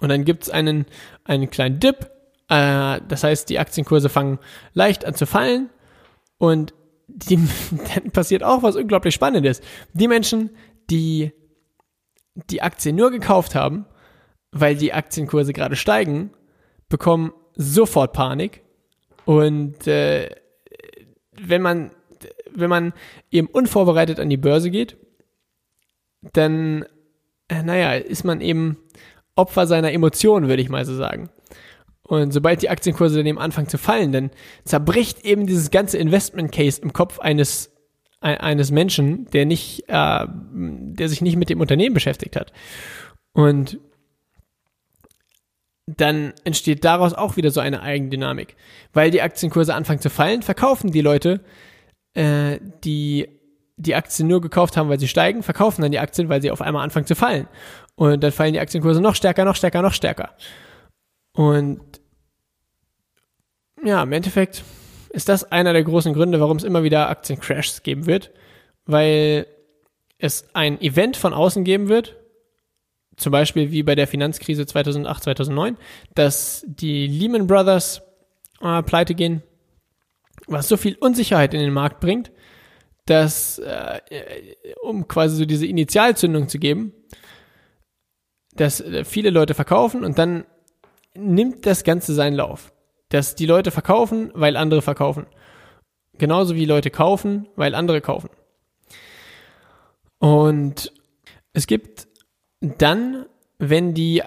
Und 0.00 0.08
dann 0.08 0.24
gibt 0.24 0.44
es 0.44 0.50
einen, 0.50 0.86
einen 1.24 1.50
kleinen 1.50 1.80
Dip, 1.80 2.10
äh, 2.48 3.00
das 3.06 3.24
heißt, 3.24 3.48
die 3.50 3.58
Aktienkurse 3.58 4.08
fangen 4.08 4.38
leicht 4.72 5.04
an 5.04 5.14
zu 5.14 5.26
fallen 5.26 5.70
und 6.38 6.72
die, 7.08 7.36
dann 7.94 8.10
passiert 8.12 8.42
auch 8.42 8.62
was 8.62 8.76
unglaublich 8.76 9.14
Spannendes. 9.14 9.60
Die 9.92 10.08
Menschen, 10.08 10.50
die 10.90 11.32
die 12.34 12.62
Aktie 12.62 12.92
nur 12.92 13.10
gekauft 13.10 13.56
haben, 13.56 13.84
weil 14.52 14.76
die 14.76 14.92
Aktienkurse 14.92 15.52
gerade 15.52 15.74
steigen, 15.74 16.30
bekommen 16.88 17.32
sofort 17.56 18.12
Panik. 18.12 18.62
Und 19.24 19.88
äh, 19.88 20.30
wenn 21.32 21.62
man 21.62 21.90
wenn 22.54 22.70
man 22.70 22.92
eben 23.30 23.48
unvorbereitet 23.48 24.20
an 24.20 24.30
die 24.30 24.36
Börse 24.36 24.70
geht, 24.70 24.96
dann, 26.32 26.84
äh, 27.48 27.62
naja, 27.62 27.92
ist 27.92 28.24
man 28.24 28.40
eben 28.40 28.78
Opfer 29.36 29.66
seiner 29.66 29.92
Emotionen, 29.92 30.48
würde 30.48 30.62
ich 30.62 30.68
mal 30.68 30.84
so 30.84 30.96
sagen. 30.96 31.30
Und 32.08 32.32
sobald 32.32 32.62
die 32.62 32.70
Aktienkurse 32.70 33.18
dann 33.18 33.26
eben 33.26 33.38
anfangen 33.38 33.68
zu 33.68 33.78
fallen, 33.78 34.12
dann 34.12 34.30
zerbricht 34.64 35.24
eben 35.24 35.46
dieses 35.46 35.70
ganze 35.70 35.98
Investment 35.98 36.50
Case 36.50 36.80
im 36.80 36.92
Kopf 36.92 37.20
eines 37.20 37.70
eines 38.20 38.72
Menschen, 38.72 39.26
der 39.26 39.46
nicht, 39.46 39.84
äh, 39.86 40.26
der 40.26 41.08
sich 41.08 41.20
nicht 41.20 41.36
mit 41.36 41.50
dem 41.50 41.60
Unternehmen 41.60 41.94
beschäftigt 41.94 42.34
hat. 42.34 42.52
Und 43.32 43.78
dann 45.86 46.34
entsteht 46.42 46.84
daraus 46.84 47.14
auch 47.14 47.36
wieder 47.36 47.50
so 47.50 47.60
eine 47.60 47.80
Eigendynamik. 47.80 48.56
Weil 48.92 49.12
die 49.12 49.22
Aktienkurse 49.22 49.72
anfangen 49.72 50.00
zu 50.00 50.10
fallen, 50.10 50.42
verkaufen 50.42 50.90
die 50.90 51.00
Leute, 51.00 51.40
äh, 52.14 52.58
die 52.82 53.28
die 53.76 53.94
Aktien 53.94 54.26
nur 54.26 54.40
gekauft 54.40 54.76
haben, 54.76 54.88
weil 54.88 54.98
sie 54.98 55.06
steigen, 55.06 55.44
verkaufen 55.44 55.82
dann 55.82 55.92
die 55.92 56.00
Aktien, 56.00 56.28
weil 56.28 56.42
sie 56.42 56.50
auf 56.50 56.60
einmal 56.60 56.82
anfangen 56.82 57.06
zu 57.06 57.14
fallen. 57.14 57.46
Und 57.94 58.24
dann 58.24 58.32
fallen 58.32 58.52
die 58.52 58.58
Aktienkurse 58.58 59.00
noch 59.00 59.14
stärker, 59.14 59.44
noch 59.44 59.54
stärker, 59.54 59.82
noch 59.82 59.92
stärker. 59.92 60.30
Und 61.38 61.80
ja, 63.84 64.02
im 64.02 64.10
Endeffekt 64.10 64.64
ist 65.10 65.28
das 65.28 65.44
einer 65.44 65.72
der 65.72 65.84
großen 65.84 66.12
Gründe, 66.12 66.40
warum 66.40 66.56
es 66.56 66.64
immer 66.64 66.82
wieder 66.82 67.08
Aktiencrashs 67.08 67.84
geben 67.84 68.06
wird, 68.06 68.32
weil 68.86 69.46
es 70.18 70.48
ein 70.52 70.80
Event 70.80 71.16
von 71.16 71.32
außen 71.32 71.62
geben 71.62 71.88
wird, 71.88 72.16
zum 73.16 73.30
Beispiel 73.30 73.70
wie 73.70 73.84
bei 73.84 73.94
der 73.94 74.08
Finanzkrise 74.08 74.66
2008, 74.66 75.22
2009, 75.22 75.76
dass 76.16 76.64
die 76.66 77.06
Lehman 77.06 77.46
Brothers 77.46 78.02
äh, 78.60 78.82
pleite 78.82 79.14
gehen, 79.14 79.44
was 80.48 80.66
so 80.66 80.76
viel 80.76 80.96
Unsicherheit 80.96 81.54
in 81.54 81.60
den 81.60 81.72
Markt 81.72 82.00
bringt, 82.00 82.32
dass, 83.06 83.60
äh, 83.60 84.00
um 84.82 85.06
quasi 85.06 85.36
so 85.36 85.44
diese 85.44 85.66
Initialzündung 85.66 86.48
zu 86.48 86.58
geben, 86.58 86.94
dass 88.54 88.80
äh, 88.80 89.04
viele 89.04 89.30
Leute 89.30 89.54
verkaufen 89.54 90.04
und 90.04 90.18
dann 90.18 90.44
nimmt 91.14 91.66
das 91.66 91.84
Ganze 91.84 92.14
seinen 92.14 92.34
Lauf. 92.34 92.72
Dass 93.10 93.34
die 93.34 93.46
Leute 93.46 93.70
verkaufen, 93.70 94.30
weil 94.34 94.56
andere 94.56 94.82
verkaufen. 94.82 95.26
Genauso 96.18 96.54
wie 96.54 96.64
Leute 96.64 96.90
kaufen, 96.90 97.48
weil 97.56 97.74
andere 97.74 98.00
kaufen. 98.00 98.28
Und 100.18 100.92
es 101.52 101.66
gibt 101.66 102.08
dann, 102.60 103.26
wenn 103.58 103.94
die 103.94 104.22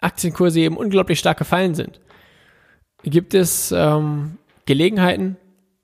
Aktienkurse 0.00 0.60
eben 0.60 0.76
unglaublich 0.76 1.18
stark 1.18 1.38
gefallen 1.38 1.74
sind, 1.74 2.00
gibt 3.04 3.34
es 3.34 3.72
ähm, 3.72 4.38
Gelegenheiten, 4.66 5.36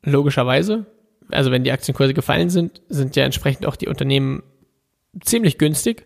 logischerweise. 0.02 0.86
Also 1.30 1.50
wenn 1.50 1.64
die 1.64 1.72
Aktienkurse 1.72 2.14
gefallen 2.14 2.50
sind, 2.50 2.82
sind 2.88 3.16
ja 3.16 3.24
entsprechend 3.24 3.66
auch 3.66 3.76
die 3.76 3.88
Unternehmen 3.88 4.42
ziemlich 5.20 5.58
günstig. 5.58 6.04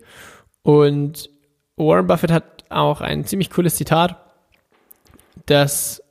Und 0.62 1.31
Warren 1.76 2.07
Buffett 2.07 2.31
hat 2.31 2.51
auch 2.73 3.00
ein 3.00 3.25
ziemlich 3.25 3.50
cooles 3.50 3.76
Zitat, 3.76 4.17
das 5.47 6.02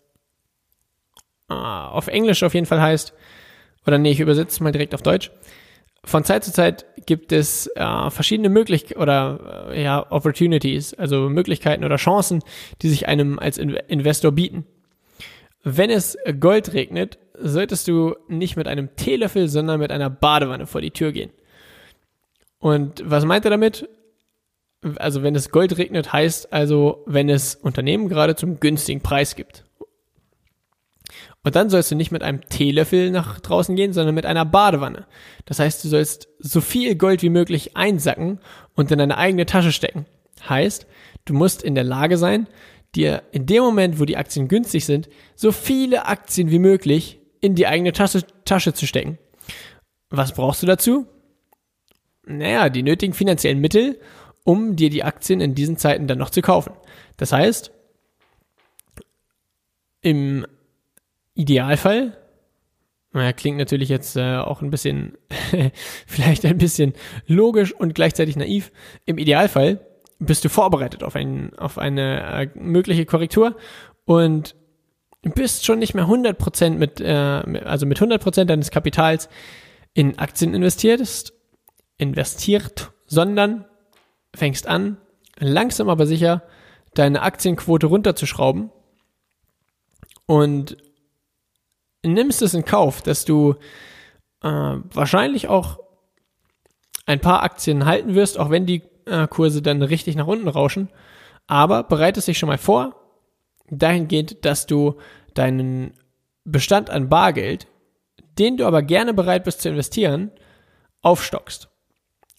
äh, 1.50 1.54
auf 1.54 2.08
Englisch 2.08 2.44
auf 2.44 2.54
jeden 2.54 2.66
Fall 2.66 2.82
heißt, 2.82 3.14
oder 3.86 3.98
nee, 3.98 4.12
ich 4.12 4.20
übersetze 4.20 4.64
mal 4.64 4.72
direkt 4.72 4.94
auf 4.94 5.02
Deutsch 5.02 5.32
von 6.04 6.24
Zeit 6.24 6.44
zu 6.44 6.52
Zeit 6.52 6.86
gibt 7.06 7.32
es 7.32 7.68
äh, 7.76 8.10
verschiedene 8.10 8.50
Möglichkeiten 8.50 9.00
oder 9.00 9.70
äh, 9.72 9.84
ja, 9.84 10.12
Opportunities, 10.12 10.94
also 10.96 11.30
Möglichkeiten 11.30 11.84
oder 11.84 11.98
Chancen, 11.98 12.44
die 12.82 12.90
sich 12.90 13.08
einem 13.08 13.38
als 13.38 13.58
In 13.58 13.70
Investor 13.88 14.32
bieten. 14.32 14.66
Wenn 15.64 15.92
es 15.92 16.18
Gold 16.40 16.74
regnet, 16.74 17.20
solltest 17.38 17.88
du 17.88 18.16
nicht 18.28 18.56
mit 18.56 18.68
einem 18.68 18.96
Teelöffel, 18.96 19.48
sondern 19.48 19.80
mit 19.80 19.92
einer 19.92 20.10
Badewanne 20.10 20.66
vor 20.66 20.82
die 20.82 20.92
Tür 20.92 21.12
gehen. 21.12 21.30
Und 22.60 23.04
was 23.06 23.26
meint 23.26 23.46
er 23.46 23.52
damit? 23.52 23.88
Also 24.98 25.22
wenn 25.22 25.36
es 25.36 25.52
Gold 25.52 25.78
regnet, 25.78 26.12
heißt 26.12 26.52
also, 26.54 27.04
wenn 27.06 27.30
es 27.30 27.56
Unternehmen 27.56 28.10
gerade 28.10 28.36
zum 28.36 28.60
günstigen 28.60 29.02
Preis 29.02 29.36
gibt. 29.36 29.66
Und 31.44 31.56
dann 31.56 31.70
sollst 31.70 31.92
du 31.92 31.96
nicht 31.96 32.12
mit 32.12 32.24
einem 32.24 32.42
Teelöffel 32.50 33.10
nach 33.12 33.40
draußen 33.40 33.76
gehen, 33.76 33.94
sondern 33.94 34.16
mit 34.16 34.26
einer 34.26 34.46
Badewanne. 34.46 35.08
Das 35.46 35.60
heißt, 35.60 35.84
du 35.84 35.88
sollst 35.88 36.30
so 36.40 36.62
viel 36.62 36.96
Gold 36.96 37.24
wie 37.24 37.30
möglich 37.30 37.76
einsacken 37.76 38.40
und 38.76 38.92
in 38.92 39.00
deine 39.00 39.18
eigene 39.18 39.46
Tasche 39.46 39.72
stecken. 39.72 40.06
Heißt, 40.48 40.86
du 41.26 41.34
musst 41.34 41.64
in 41.64 41.76
der 41.76 41.84
Lage 41.84 42.18
sein, 42.18 42.48
dir 42.96 43.24
in 43.32 43.46
dem 43.46 43.64
Moment, 43.64 44.00
wo 44.00 44.06
die 44.06 44.18
Aktien 44.18 44.48
günstig 44.48 44.86
sind, 44.86 45.10
so 45.36 45.52
viele 45.52 46.06
Aktien 46.06 46.52
wie 46.52 46.60
möglich 46.60 47.20
in 47.40 47.56
die 47.56 47.68
eigene 47.68 47.92
Tasche, 47.92 48.22
Tasche 48.46 48.74
zu 48.74 48.86
stecken. 48.86 49.18
Was 50.10 50.34
brauchst 50.34 50.62
du 50.62 50.68
dazu? 50.68 51.08
Naja, 52.26 52.70
die 52.70 52.84
nötigen 52.84 53.14
finanziellen 53.14 53.60
Mittel, 53.60 54.00
um 54.44 54.76
dir 54.76 54.90
die 54.90 55.04
Aktien 55.04 55.42
in 55.42 55.56
diesen 55.56 55.78
Zeiten 55.78 56.08
dann 56.08 56.18
noch 56.18 56.30
zu 56.30 56.42
kaufen. 56.42 56.74
Das 57.18 57.32
heißt, 57.32 57.72
im 60.02 60.46
Idealfall, 61.36 62.18
naja, 63.14 63.34
klingt 63.34 63.58
natürlich 63.58 63.90
jetzt 63.90 64.16
äh, 64.16 64.38
auch 64.38 64.62
ein 64.62 64.72
bisschen, 64.72 65.18
vielleicht 66.08 66.46
ein 66.46 66.58
bisschen 66.58 66.94
logisch 67.28 67.74
und 67.74 67.94
gleichzeitig 67.94 68.36
naiv. 68.36 68.72
Im 69.06 69.18
Idealfall 69.18 69.80
bist 70.20 70.46
du 70.46 70.50
vorbereitet 70.50 71.04
auf, 71.04 71.16
ein, 71.16 71.54
auf 71.58 71.78
eine 71.78 72.22
äh, 72.22 72.50
mögliche 72.56 73.06
Korrektur 73.06 73.56
und 74.06 74.56
bist 75.22 75.66
schon 75.66 75.80
nicht 75.80 75.94
mehr 75.94 76.06
100% 76.06 76.72
mit, 76.72 77.02
äh, 77.02 77.14
also 77.64 77.86
mit 77.86 78.00
100% 78.00 78.46
deines 78.46 78.72
Kapitals 78.72 79.30
in 79.94 80.18
Aktien 80.18 80.54
investierst, 80.54 81.34
investiert, 81.98 82.92
sondern 83.06 83.66
fängst 84.36 84.68
an, 84.68 84.98
langsam 85.38 85.90
aber 85.90 86.06
sicher 86.06 86.44
deine 86.94 87.22
Aktienquote 87.22 87.88
runterzuschrauben 87.88 88.70
und 90.26 90.78
nimmst 92.04 92.42
es 92.42 92.54
in 92.54 92.66
Kauf, 92.66 93.02
dass 93.02 93.26
du 93.26 93.56
äh, 94.42 94.48
wahrscheinlich 94.48 95.48
auch 95.48 95.80
ein 97.06 97.20
paar 97.20 97.44
Aktien 97.44 97.86
halten 97.86 98.16
wirst, 98.16 98.38
auch 98.38 98.50
wenn 98.50 98.66
die 98.66 98.84
äh, 99.06 99.28
Kurse 99.28 99.62
dann 99.62 99.82
richtig 99.82 100.16
nach 100.16 100.28
unten 100.28 100.48
rauschen, 100.48 100.90
aber 101.48 101.84
bereitest 101.84 102.28
dich 102.28 102.38
schon 102.38 102.50
mal 102.50 102.58
vor, 102.58 102.96
dahingehend, 103.70 104.46
dass 104.46 104.68
du 104.68 104.98
deinen 105.34 105.94
Bestand 106.44 106.90
an 106.90 107.10
Bargeld, 107.10 107.68
den 108.38 108.58
du 108.58 108.66
aber 108.66 108.82
gerne 108.82 109.14
bereit 109.14 109.44
bist 109.44 109.62
zu 109.62 109.70
investieren, 109.70 110.32
aufstockst. 111.02 111.70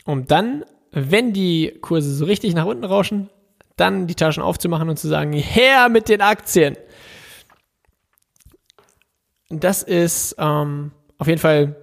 Um 0.05 0.27
dann, 0.27 0.65
wenn 0.93 1.33
die 1.33 1.79
Kurse 1.81 2.15
so 2.15 2.27
richtig 2.27 2.55
nach 2.55 2.67
unten 2.67 2.85
rauschen, 2.85 3.31
dann 3.77 4.07
die 4.07 4.15
Taschen 4.15 4.43
aufzumachen 4.43 4.89
und 4.89 4.99
zu 4.99 5.09
sagen, 5.09 5.33
her 5.33 5.89
mit 5.89 6.09
den 6.09 6.21
Aktien. 6.21 6.77
Das 9.49 9.83
ist 9.83 10.37
ähm, 10.39 10.93
auf 11.19 11.27
jeden 11.27 11.41
Fall, 11.41 11.77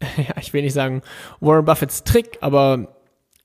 ja, 0.00 0.34
ich 0.40 0.52
will 0.52 0.62
nicht 0.62 0.72
sagen 0.72 1.02
Warren 1.40 1.64
Buffetts 1.64 2.04
Trick, 2.04 2.38
aber 2.40 2.96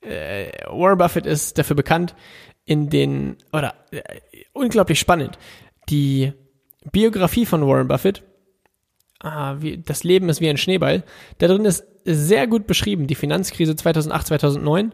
äh, 0.02 0.52
Warren 0.68 0.98
Buffett 0.98 1.26
ist 1.26 1.58
dafür 1.58 1.76
bekannt, 1.76 2.16
in 2.66 2.90
den, 2.90 3.38
oder 3.52 3.74
äh, 3.92 4.02
unglaublich 4.54 5.00
spannend, 5.00 5.38
die 5.90 6.34
Biografie 6.92 7.46
von 7.46 7.66
Warren 7.66 7.88
Buffett, 7.88 8.24
ah, 9.20 9.56
wie, 9.60 9.78
das 9.78 10.04
Leben 10.04 10.30
ist 10.30 10.40
wie 10.40 10.50
ein 10.50 10.58
Schneeball, 10.58 11.04
da 11.40 11.48
drin 11.48 11.66
ist 11.66 11.84
sehr 12.06 12.48
gut 12.48 12.68
beschrieben, 12.68 13.08
die 13.08 13.16
Finanzkrise 13.16 13.76
2008, 13.76 14.28
2009 14.28 14.94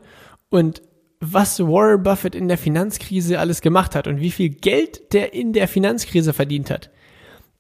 und 0.49 0.81
was 1.19 1.59
Warren 1.59 2.03
Buffett 2.03 2.35
in 2.35 2.47
der 2.47 2.57
Finanzkrise 2.57 3.39
alles 3.39 3.61
gemacht 3.61 3.95
hat 3.95 4.07
und 4.07 4.19
wie 4.19 4.31
viel 4.31 4.49
Geld 4.49 5.13
der 5.13 5.33
in 5.33 5.53
der 5.53 5.67
Finanzkrise 5.67 6.33
verdient 6.33 6.69
hat 6.69 6.89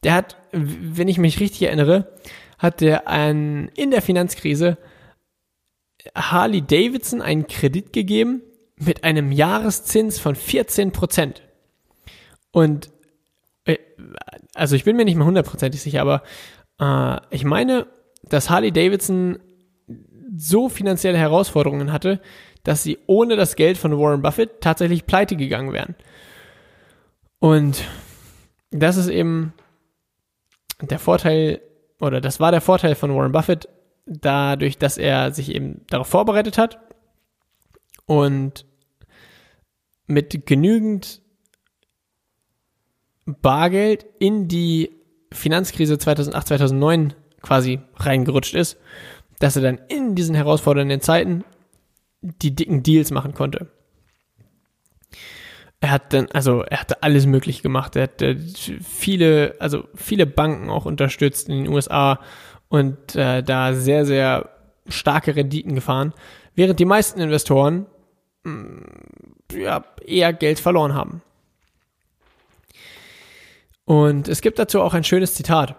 der 0.05 0.13
hat, 0.13 0.37
wenn 0.51 1.07
ich 1.07 1.17
mich 1.17 1.39
richtig 1.39 1.63
erinnere, 1.63 2.13
hat 2.59 2.79
der 2.79 3.07
ein, 3.07 3.69
in 3.75 3.89
der 3.89 4.03
Finanzkrise 4.03 4.77
Harley 6.13 6.61
Davidson 6.61 7.23
einen 7.23 7.47
Kredit 7.47 7.91
gegeben 7.91 8.43
mit 8.77 9.03
einem 9.03 9.31
Jahreszins 9.31 10.19
von 10.19 10.35
14 10.35 10.91
Prozent. 10.91 11.41
Und 12.51 12.91
äh, 13.65 13.77
also 14.53 14.75
ich 14.75 14.83
bin 14.83 14.95
mir 14.95 15.05
nicht 15.05 15.15
mehr 15.15 15.25
hundertprozentig 15.25 15.81
sicher, 15.81 16.01
aber 16.01 16.21
äh, 16.79 17.19
ich 17.35 17.43
meine, 17.43 17.87
dass 18.29 18.49
Harley 18.49 18.71
Davidson 18.71 19.39
so 20.35 20.69
finanzielle 20.69 21.17
Herausforderungen 21.17 21.91
hatte, 21.91 22.19
dass 22.63 22.83
sie 22.83 22.97
ohne 23.07 23.35
das 23.35 23.55
Geld 23.55 23.77
von 23.77 23.97
Warren 23.97 24.21
Buffett 24.21 24.61
tatsächlich 24.61 25.05
pleite 25.05 25.35
gegangen 25.35 25.71
wären. 25.71 25.95
Und 27.39 27.83
das 28.71 28.97
ist 28.97 29.07
eben 29.07 29.53
der 30.81 30.99
Vorteil, 30.99 31.61
oder 31.99 32.21
das 32.21 32.39
war 32.39 32.51
der 32.51 32.61
Vorteil 32.61 32.95
von 32.95 33.15
Warren 33.15 33.31
Buffett, 33.31 33.69
dadurch, 34.05 34.77
dass 34.77 34.97
er 34.97 35.31
sich 35.31 35.53
eben 35.53 35.81
darauf 35.89 36.07
vorbereitet 36.07 36.57
hat 36.57 36.79
und 38.05 38.65
mit 40.07 40.45
genügend 40.45 41.21
Bargeld 43.25 44.05
in 44.19 44.47
die 44.47 44.91
Finanzkrise 45.31 45.97
2008, 45.97 46.47
2009 46.47 47.13
quasi 47.45 47.79
reingerutscht 47.95 48.55
ist, 48.55 48.77
dass 49.39 49.55
er 49.55 49.61
dann 49.61 49.79
in 49.87 50.15
diesen 50.15 50.35
herausfordernden 50.35 51.01
Zeiten 51.01 51.43
die 52.21 52.55
dicken 52.55 52.83
Deals 52.83 53.11
machen 53.11 53.33
konnte. 53.33 53.67
er 55.79 55.91
hat 55.91 56.13
dann, 56.13 56.27
also 56.31 56.63
er 56.63 56.79
hatte 56.79 57.03
alles 57.03 57.27
möglich 57.27 57.61
gemacht. 57.61 57.95
Er 57.95 58.03
hat 58.03 58.21
äh, 58.21 58.37
viele, 58.81 59.55
also 59.59 59.83
viele 59.93 60.25
Banken 60.25 60.69
auch 60.69 60.85
unterstützt 60.85 61.47
in 61.49 61.63
den 61.63 61.71
USA 61.71 62.19
und 62.69 63.15
äh, 63.15 63.43
da 63.43 63.73
sehr, 63.73 64.05
sehr 64.05 64.49
starke 64.87 65.35
Renditen 65.35 65.75
gefahren, 65.75 66.13
während 66.55 66.79
die 66.79 66.85
meisten 66.85 67.19
Investoren 67.19 67.85
mh, 68.43 68.51
mm, 68.53 69.57
ja, 69.59 69.83
eher 70.03 70.33
Geld 70.33 70.59
verloren 70.59 70.95
haben. 70.95 71.21
Und 73.85 74.27
es 74.27 74.41
gibt 74.41 74.57
dazu 74.57 74.81
auch 74.81 74.95
ein 74.95 75.03
schönes 75.03 75.35
Zitat. 75.35 75.75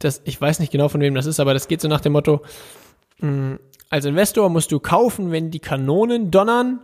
Das, 0.00 0.20
ich 0.24 0.40
weiß 0.40 0.58
nicht 0.58 0.72
genau, 0.72 0.88
von 0.88 1.00
wem 1.00 1.14
das 1.14 1.26
ist, 1.26 1.38
aber 1.38 1.54
das 1.54 1.68
geht 1.68 1.80
so 1.80 1.88
nach 1.88 2.00
dem 2.00 2.12
Motto, 2.12 2.42
mh, 3.20 3.30
mm, 3.30 3.58
als 3.90 4.04
Investor 4.04 4.48
musst 4.50 4.70
du 4.70 4.78
kaufen, 4.78 5.32
wenn 5.32 5.50
die 5.50 5.58
Kanonen 5.58 6.30
donnern 6.30 6.80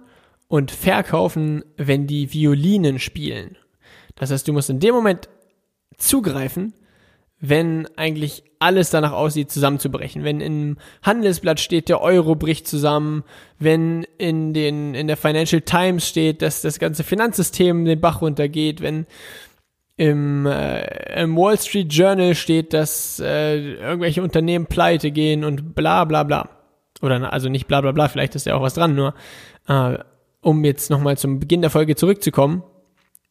und 0.48 0.72
verkaufen, 0.72 1.64
wenn 1.76 2.06
die 2.06 2.32
Violinen 2.32 2.98
spielen. 2.98 3.56
Das 4.16 4.30
heißt, 4.30 4.46
du 4.48 4.52
musst 4.52 4.70
in 4.70 4.80
dem 4.80 4.94
Moment 4.94 5.28
zugreifen, 5.98 6.74
wenn 7.38 7.86
eigentlich 7.96 8.44
alles 8.58 8.90
danach 8.90 9.12
aussieht, 9.12 9.50
zusammenzubrechen. 9.50 10.24
Wenn 10.24 10.40
im 10.40 10.78
Handelsblatt 11.02 11.60
steht, 11.60 11.88
der 11.88 12.00
Euro 12.00 12.34
bricht 12.34 12.66
zusammen, 12.66 13.24
wenn 13.58 14.04
in 14.18 14.54
den, 14.54 14.94
in 14.94 15.06
der 15.06 15.18
Financial 15.18 15.60
Times 15.60 16.08
steht, 16.08 16.42
dass 16.42 16.62
das 16.62 16.78
ganze 16.78 17.04
Finanzsystem 17.04 17.84
den 17.84 18.00
Bach 18.00 18.22
runtergeht, 18.22 18.80
wenn 18.80 19.06
im, 19.96 20.46
äh, 20.46 21.22
im 21.22 21.36
Wall 21.36 21.58
Street 21.58 21.92
Journal 21.92 22.34
steht, 22.34 22.72
dass 22.72 23.18
äh, 23.20 23.74
irgendwelche 23.74 24.22
Unternehmen 24.22 24.66
pleite 24.66 25.10
gehen 25.10 25.44
und 25.44 25.74
bla 25.74 26.04
bla 26.04 26.22
bla. 26.22 26.50
Oder 27.02 27.32
also 27.32 27.48
nicht 27.48 27.66
bla 27.66 27.80
bla 27.80 27.92
bla, 27.92 28.08
vielleicht 28.08 28.34
ist 28.34 28.46
ja 28.46 28.54
auch 28.54 28.62
was 28.62 28.74
dran, 28.74 28.94
nur 28.94 29.14
äh, 29.68 29.98
um 30.40 30.64
jetzt 30.64 30.90
nochmal 30.90 31.18
zum 31.18 31.40
Beginn 31.40 31.60
der 31.60 31.70
Folge 31.70 31.96
zurückzukommen, 31.96 32.62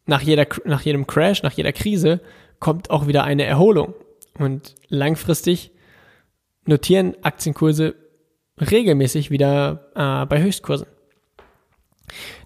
nach, 0.05 0.21
jeder, 0.21 0.45
nach 0.65 0.81
jedem 0.81 1.07
Crash, 1.07 1.43
nach 1.43 1.53
jeder 1.53 1.71
Krise 1.71 2.21
kommt 2.59 2.89
auch 2.89 3.07
wieder 3.07 3.23
eine 3.23 3.45
Erholung. 3.45 3.93
Und 4.37 4.75
langfristig 4.89 5.71
notieren 6.65 7.15
Aktienkurse 7.21 7.95
regelmäßig 8.59 9.31
wieder 9.31 9.91
äh, 9.95 10.25
bei 10.25 10.41
Höchstkursen. 10.41 10.87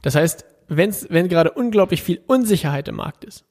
Das 0.01 0.15
heißt, 0.15 0.45
wenn's, 0.67 1.07
wenn 1.09 1.29
gerade 1.29 1.51
unglaublich 1.51 2.03
viel 2.03 2.21
Unsicherheit 2.27 2.87
im 2.87 2.95
Markt 2.95 3.23
ist, 3.23 3.45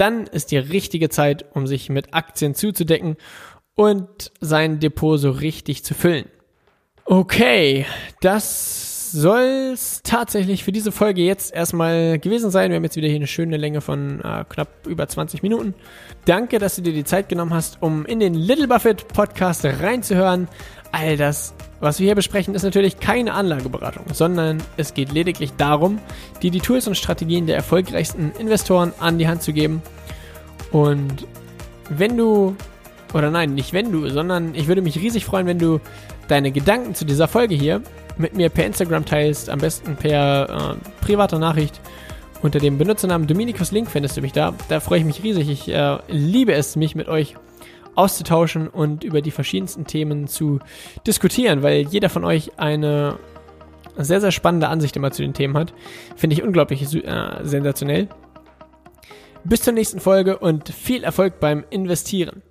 dann 0.00 0.26
ist 0.26 0.50
die 0.50 0.58
richtige 0.58 1.10
Zeit, 1.10 1.44
um 1.54 1.66
sich 1.66 1.90
mit 1.90 2.14
Aktien 2.14 2.54
zuzudecken 2.54 3.16
und 3.74 4.32
sein 4.40 4.80
Depot 4.80 5.18
so 5.20 5.30
richtig 5.30 5.84
zu 5.84 5.94
füllen. 5.94 6.26
Okay, 7.04 7.86
das 8.20 9.12
soll 9.12 9.72
es 9.72 10.02
tatsächlich 10.02 10.64
für 10.64 10.72
diese 10.72 10.92
Folge 10.92 11.22
jetzt 11.22 11.52
erstmal 11.52 12.18
gewesen 12.18 12.50
sein. 12.50 12.70
Wir 12.70 12.76
haben 12.76 12.84
jetzt 12.84 12.96
wieder 12.96 13.08
hier 13.08 13.16
eine 13.16 13.26
schöne 13.26 13.56
Länge 13.56 13.80
von 13.80 14.20
äh, 14.20 14.44
knapp 14.48 14.86
über 14.86 15.08
20 15.08 15.42
Minuten. 15.42 15.74
Danke, 16.24 16.58
dass 16.58 16.76
du 16.76 16.82
dir 16.82 16.92
die 16.92 17.04
Zeit 17.04 17.28
genommen 17.28 17.52
hast, 17.52 17.82
um 17.82 18.06
in 18.06 18.20
den 18.20 18.34
Little 18.34 18.68
Buffett 18.68 19.08
Podcast 19.08 19.64
reinzuhören. 19.64 20.48
All 20.92 21.16
das, 21.16 21.54
was 21.80 21.98
wir 21.98 22.06
hier 22.06 22.14
besprechen, 22.14 22.54
ist 22.54 22.62
natürlich 22.62 22.98
keine 22.98 23.32
Anlageberatung, 23.34 24.04
sondern 24.12 24.62
es 24.76 24.94
geht 24.94 25.12
lediglich 25.12 25.52
darum, 25.56 25.98
dir 26.42 26.50
die 26.50 26.60
Tools 26.60 26.86
und 26.88 26.96
Strategien 26.96 27.46
der 27.46 27.56
erfolgreichsten 27.56 28.32
Investoren 28.38 28.92
an 28.98 29.18
die 29.18 29.28
Hand 29.28 29.42
zu 29.42 29.52
geben. 29.52 29.82
Und 30.72 31.26
wenn 31.88 32.16
du, 32.16 32.56
oder 33.14 33.30
nein, 33.30 33.54
nicht 33.54 33.72
wenn 33.72 33.92
du, 33.92 34.08
sondern 34.08 34.54
ich 34.54 34.68
würde 34.68 34.82
mich 34.82 34.96
riesig 34.96 35.24
freuen, 35.24 35.46
wenn 35.46 35.58
du 35.58 35.80
deine 36.28 36.52
Gedanken 36.52 36.94
zu 36.94 37.04
dieser 37.04 37.28
Folge 37.28 37.54
hier 37.54 37.82
mit 38.18 38.34
mir 38.34 38.50
per 38.50 38.66
Instagram 38.66 39.04
teilst, 39.04 39.48
am 39.50 39.58
besten 39.58 39.96
per 39.96 40.76
äh, 40.76 41.04
privater 41.04 41.38
Nachricht. 41.38 41.80
Unter 42.42 42.58
dem 42.58 42.78
Benutzernamen 42.78 43.26
Dominikus 43.26 43.70
Link 43.70 43.90
findest 43.90 44.16
du 44.16 44.22
mich 44.22 44.32
da. 44.32 44.54
Da 44.68 44.80
freue 44.80 45.00
ich 45.00 45.04
mich 45.04 45.22
riesig. 45.22 45.50
Ich 45.50 45.68
äh, 45.68 45.98
liebe 46.08 46.52
es, 46.52 46.76
mich 46.76 46.94
mit 46.94 47.08
euch 47.08 47.34
auszutauschen 48.00 48.68
und 48.68 49.04
über 49.04 49.22
die 49.22 49.30
verschiedensten 49.30 49.84
Themen 49.84 50.26
zu 50.26 50.58
diskutieren, 51.06 51.62
weil 51.62 51.86
jeder 51.88 52.08
von 52.08 52.24
euch 52.24 52.58
eine 52.58 53.18
sehr, 53.96 54.20
sehr 54.20 54.32
spannende 54.32 54.68
Ansicht 54.68 54.96
immer 54.96 55.10
zu 55.10 55.22
den 55.22 55.34
Themen 55.34 55.56
hat. 55.56 55.72
Finde 56.16 56.34
ich 56.34 56.42
unglaublich 56.42 56.82
äh, 56.82 57.30
sensationell. 57.42 58.08
Bis 59.44 59.62
zur 59.62 59.72
nächsten 59.72 60.00
Folge 60.00 60.38
und 60.38 60.68
viel 60.68 61.02
Erfolg 61.02 61.40
beim 61.40 61.64
Investieren. 61.70 62.42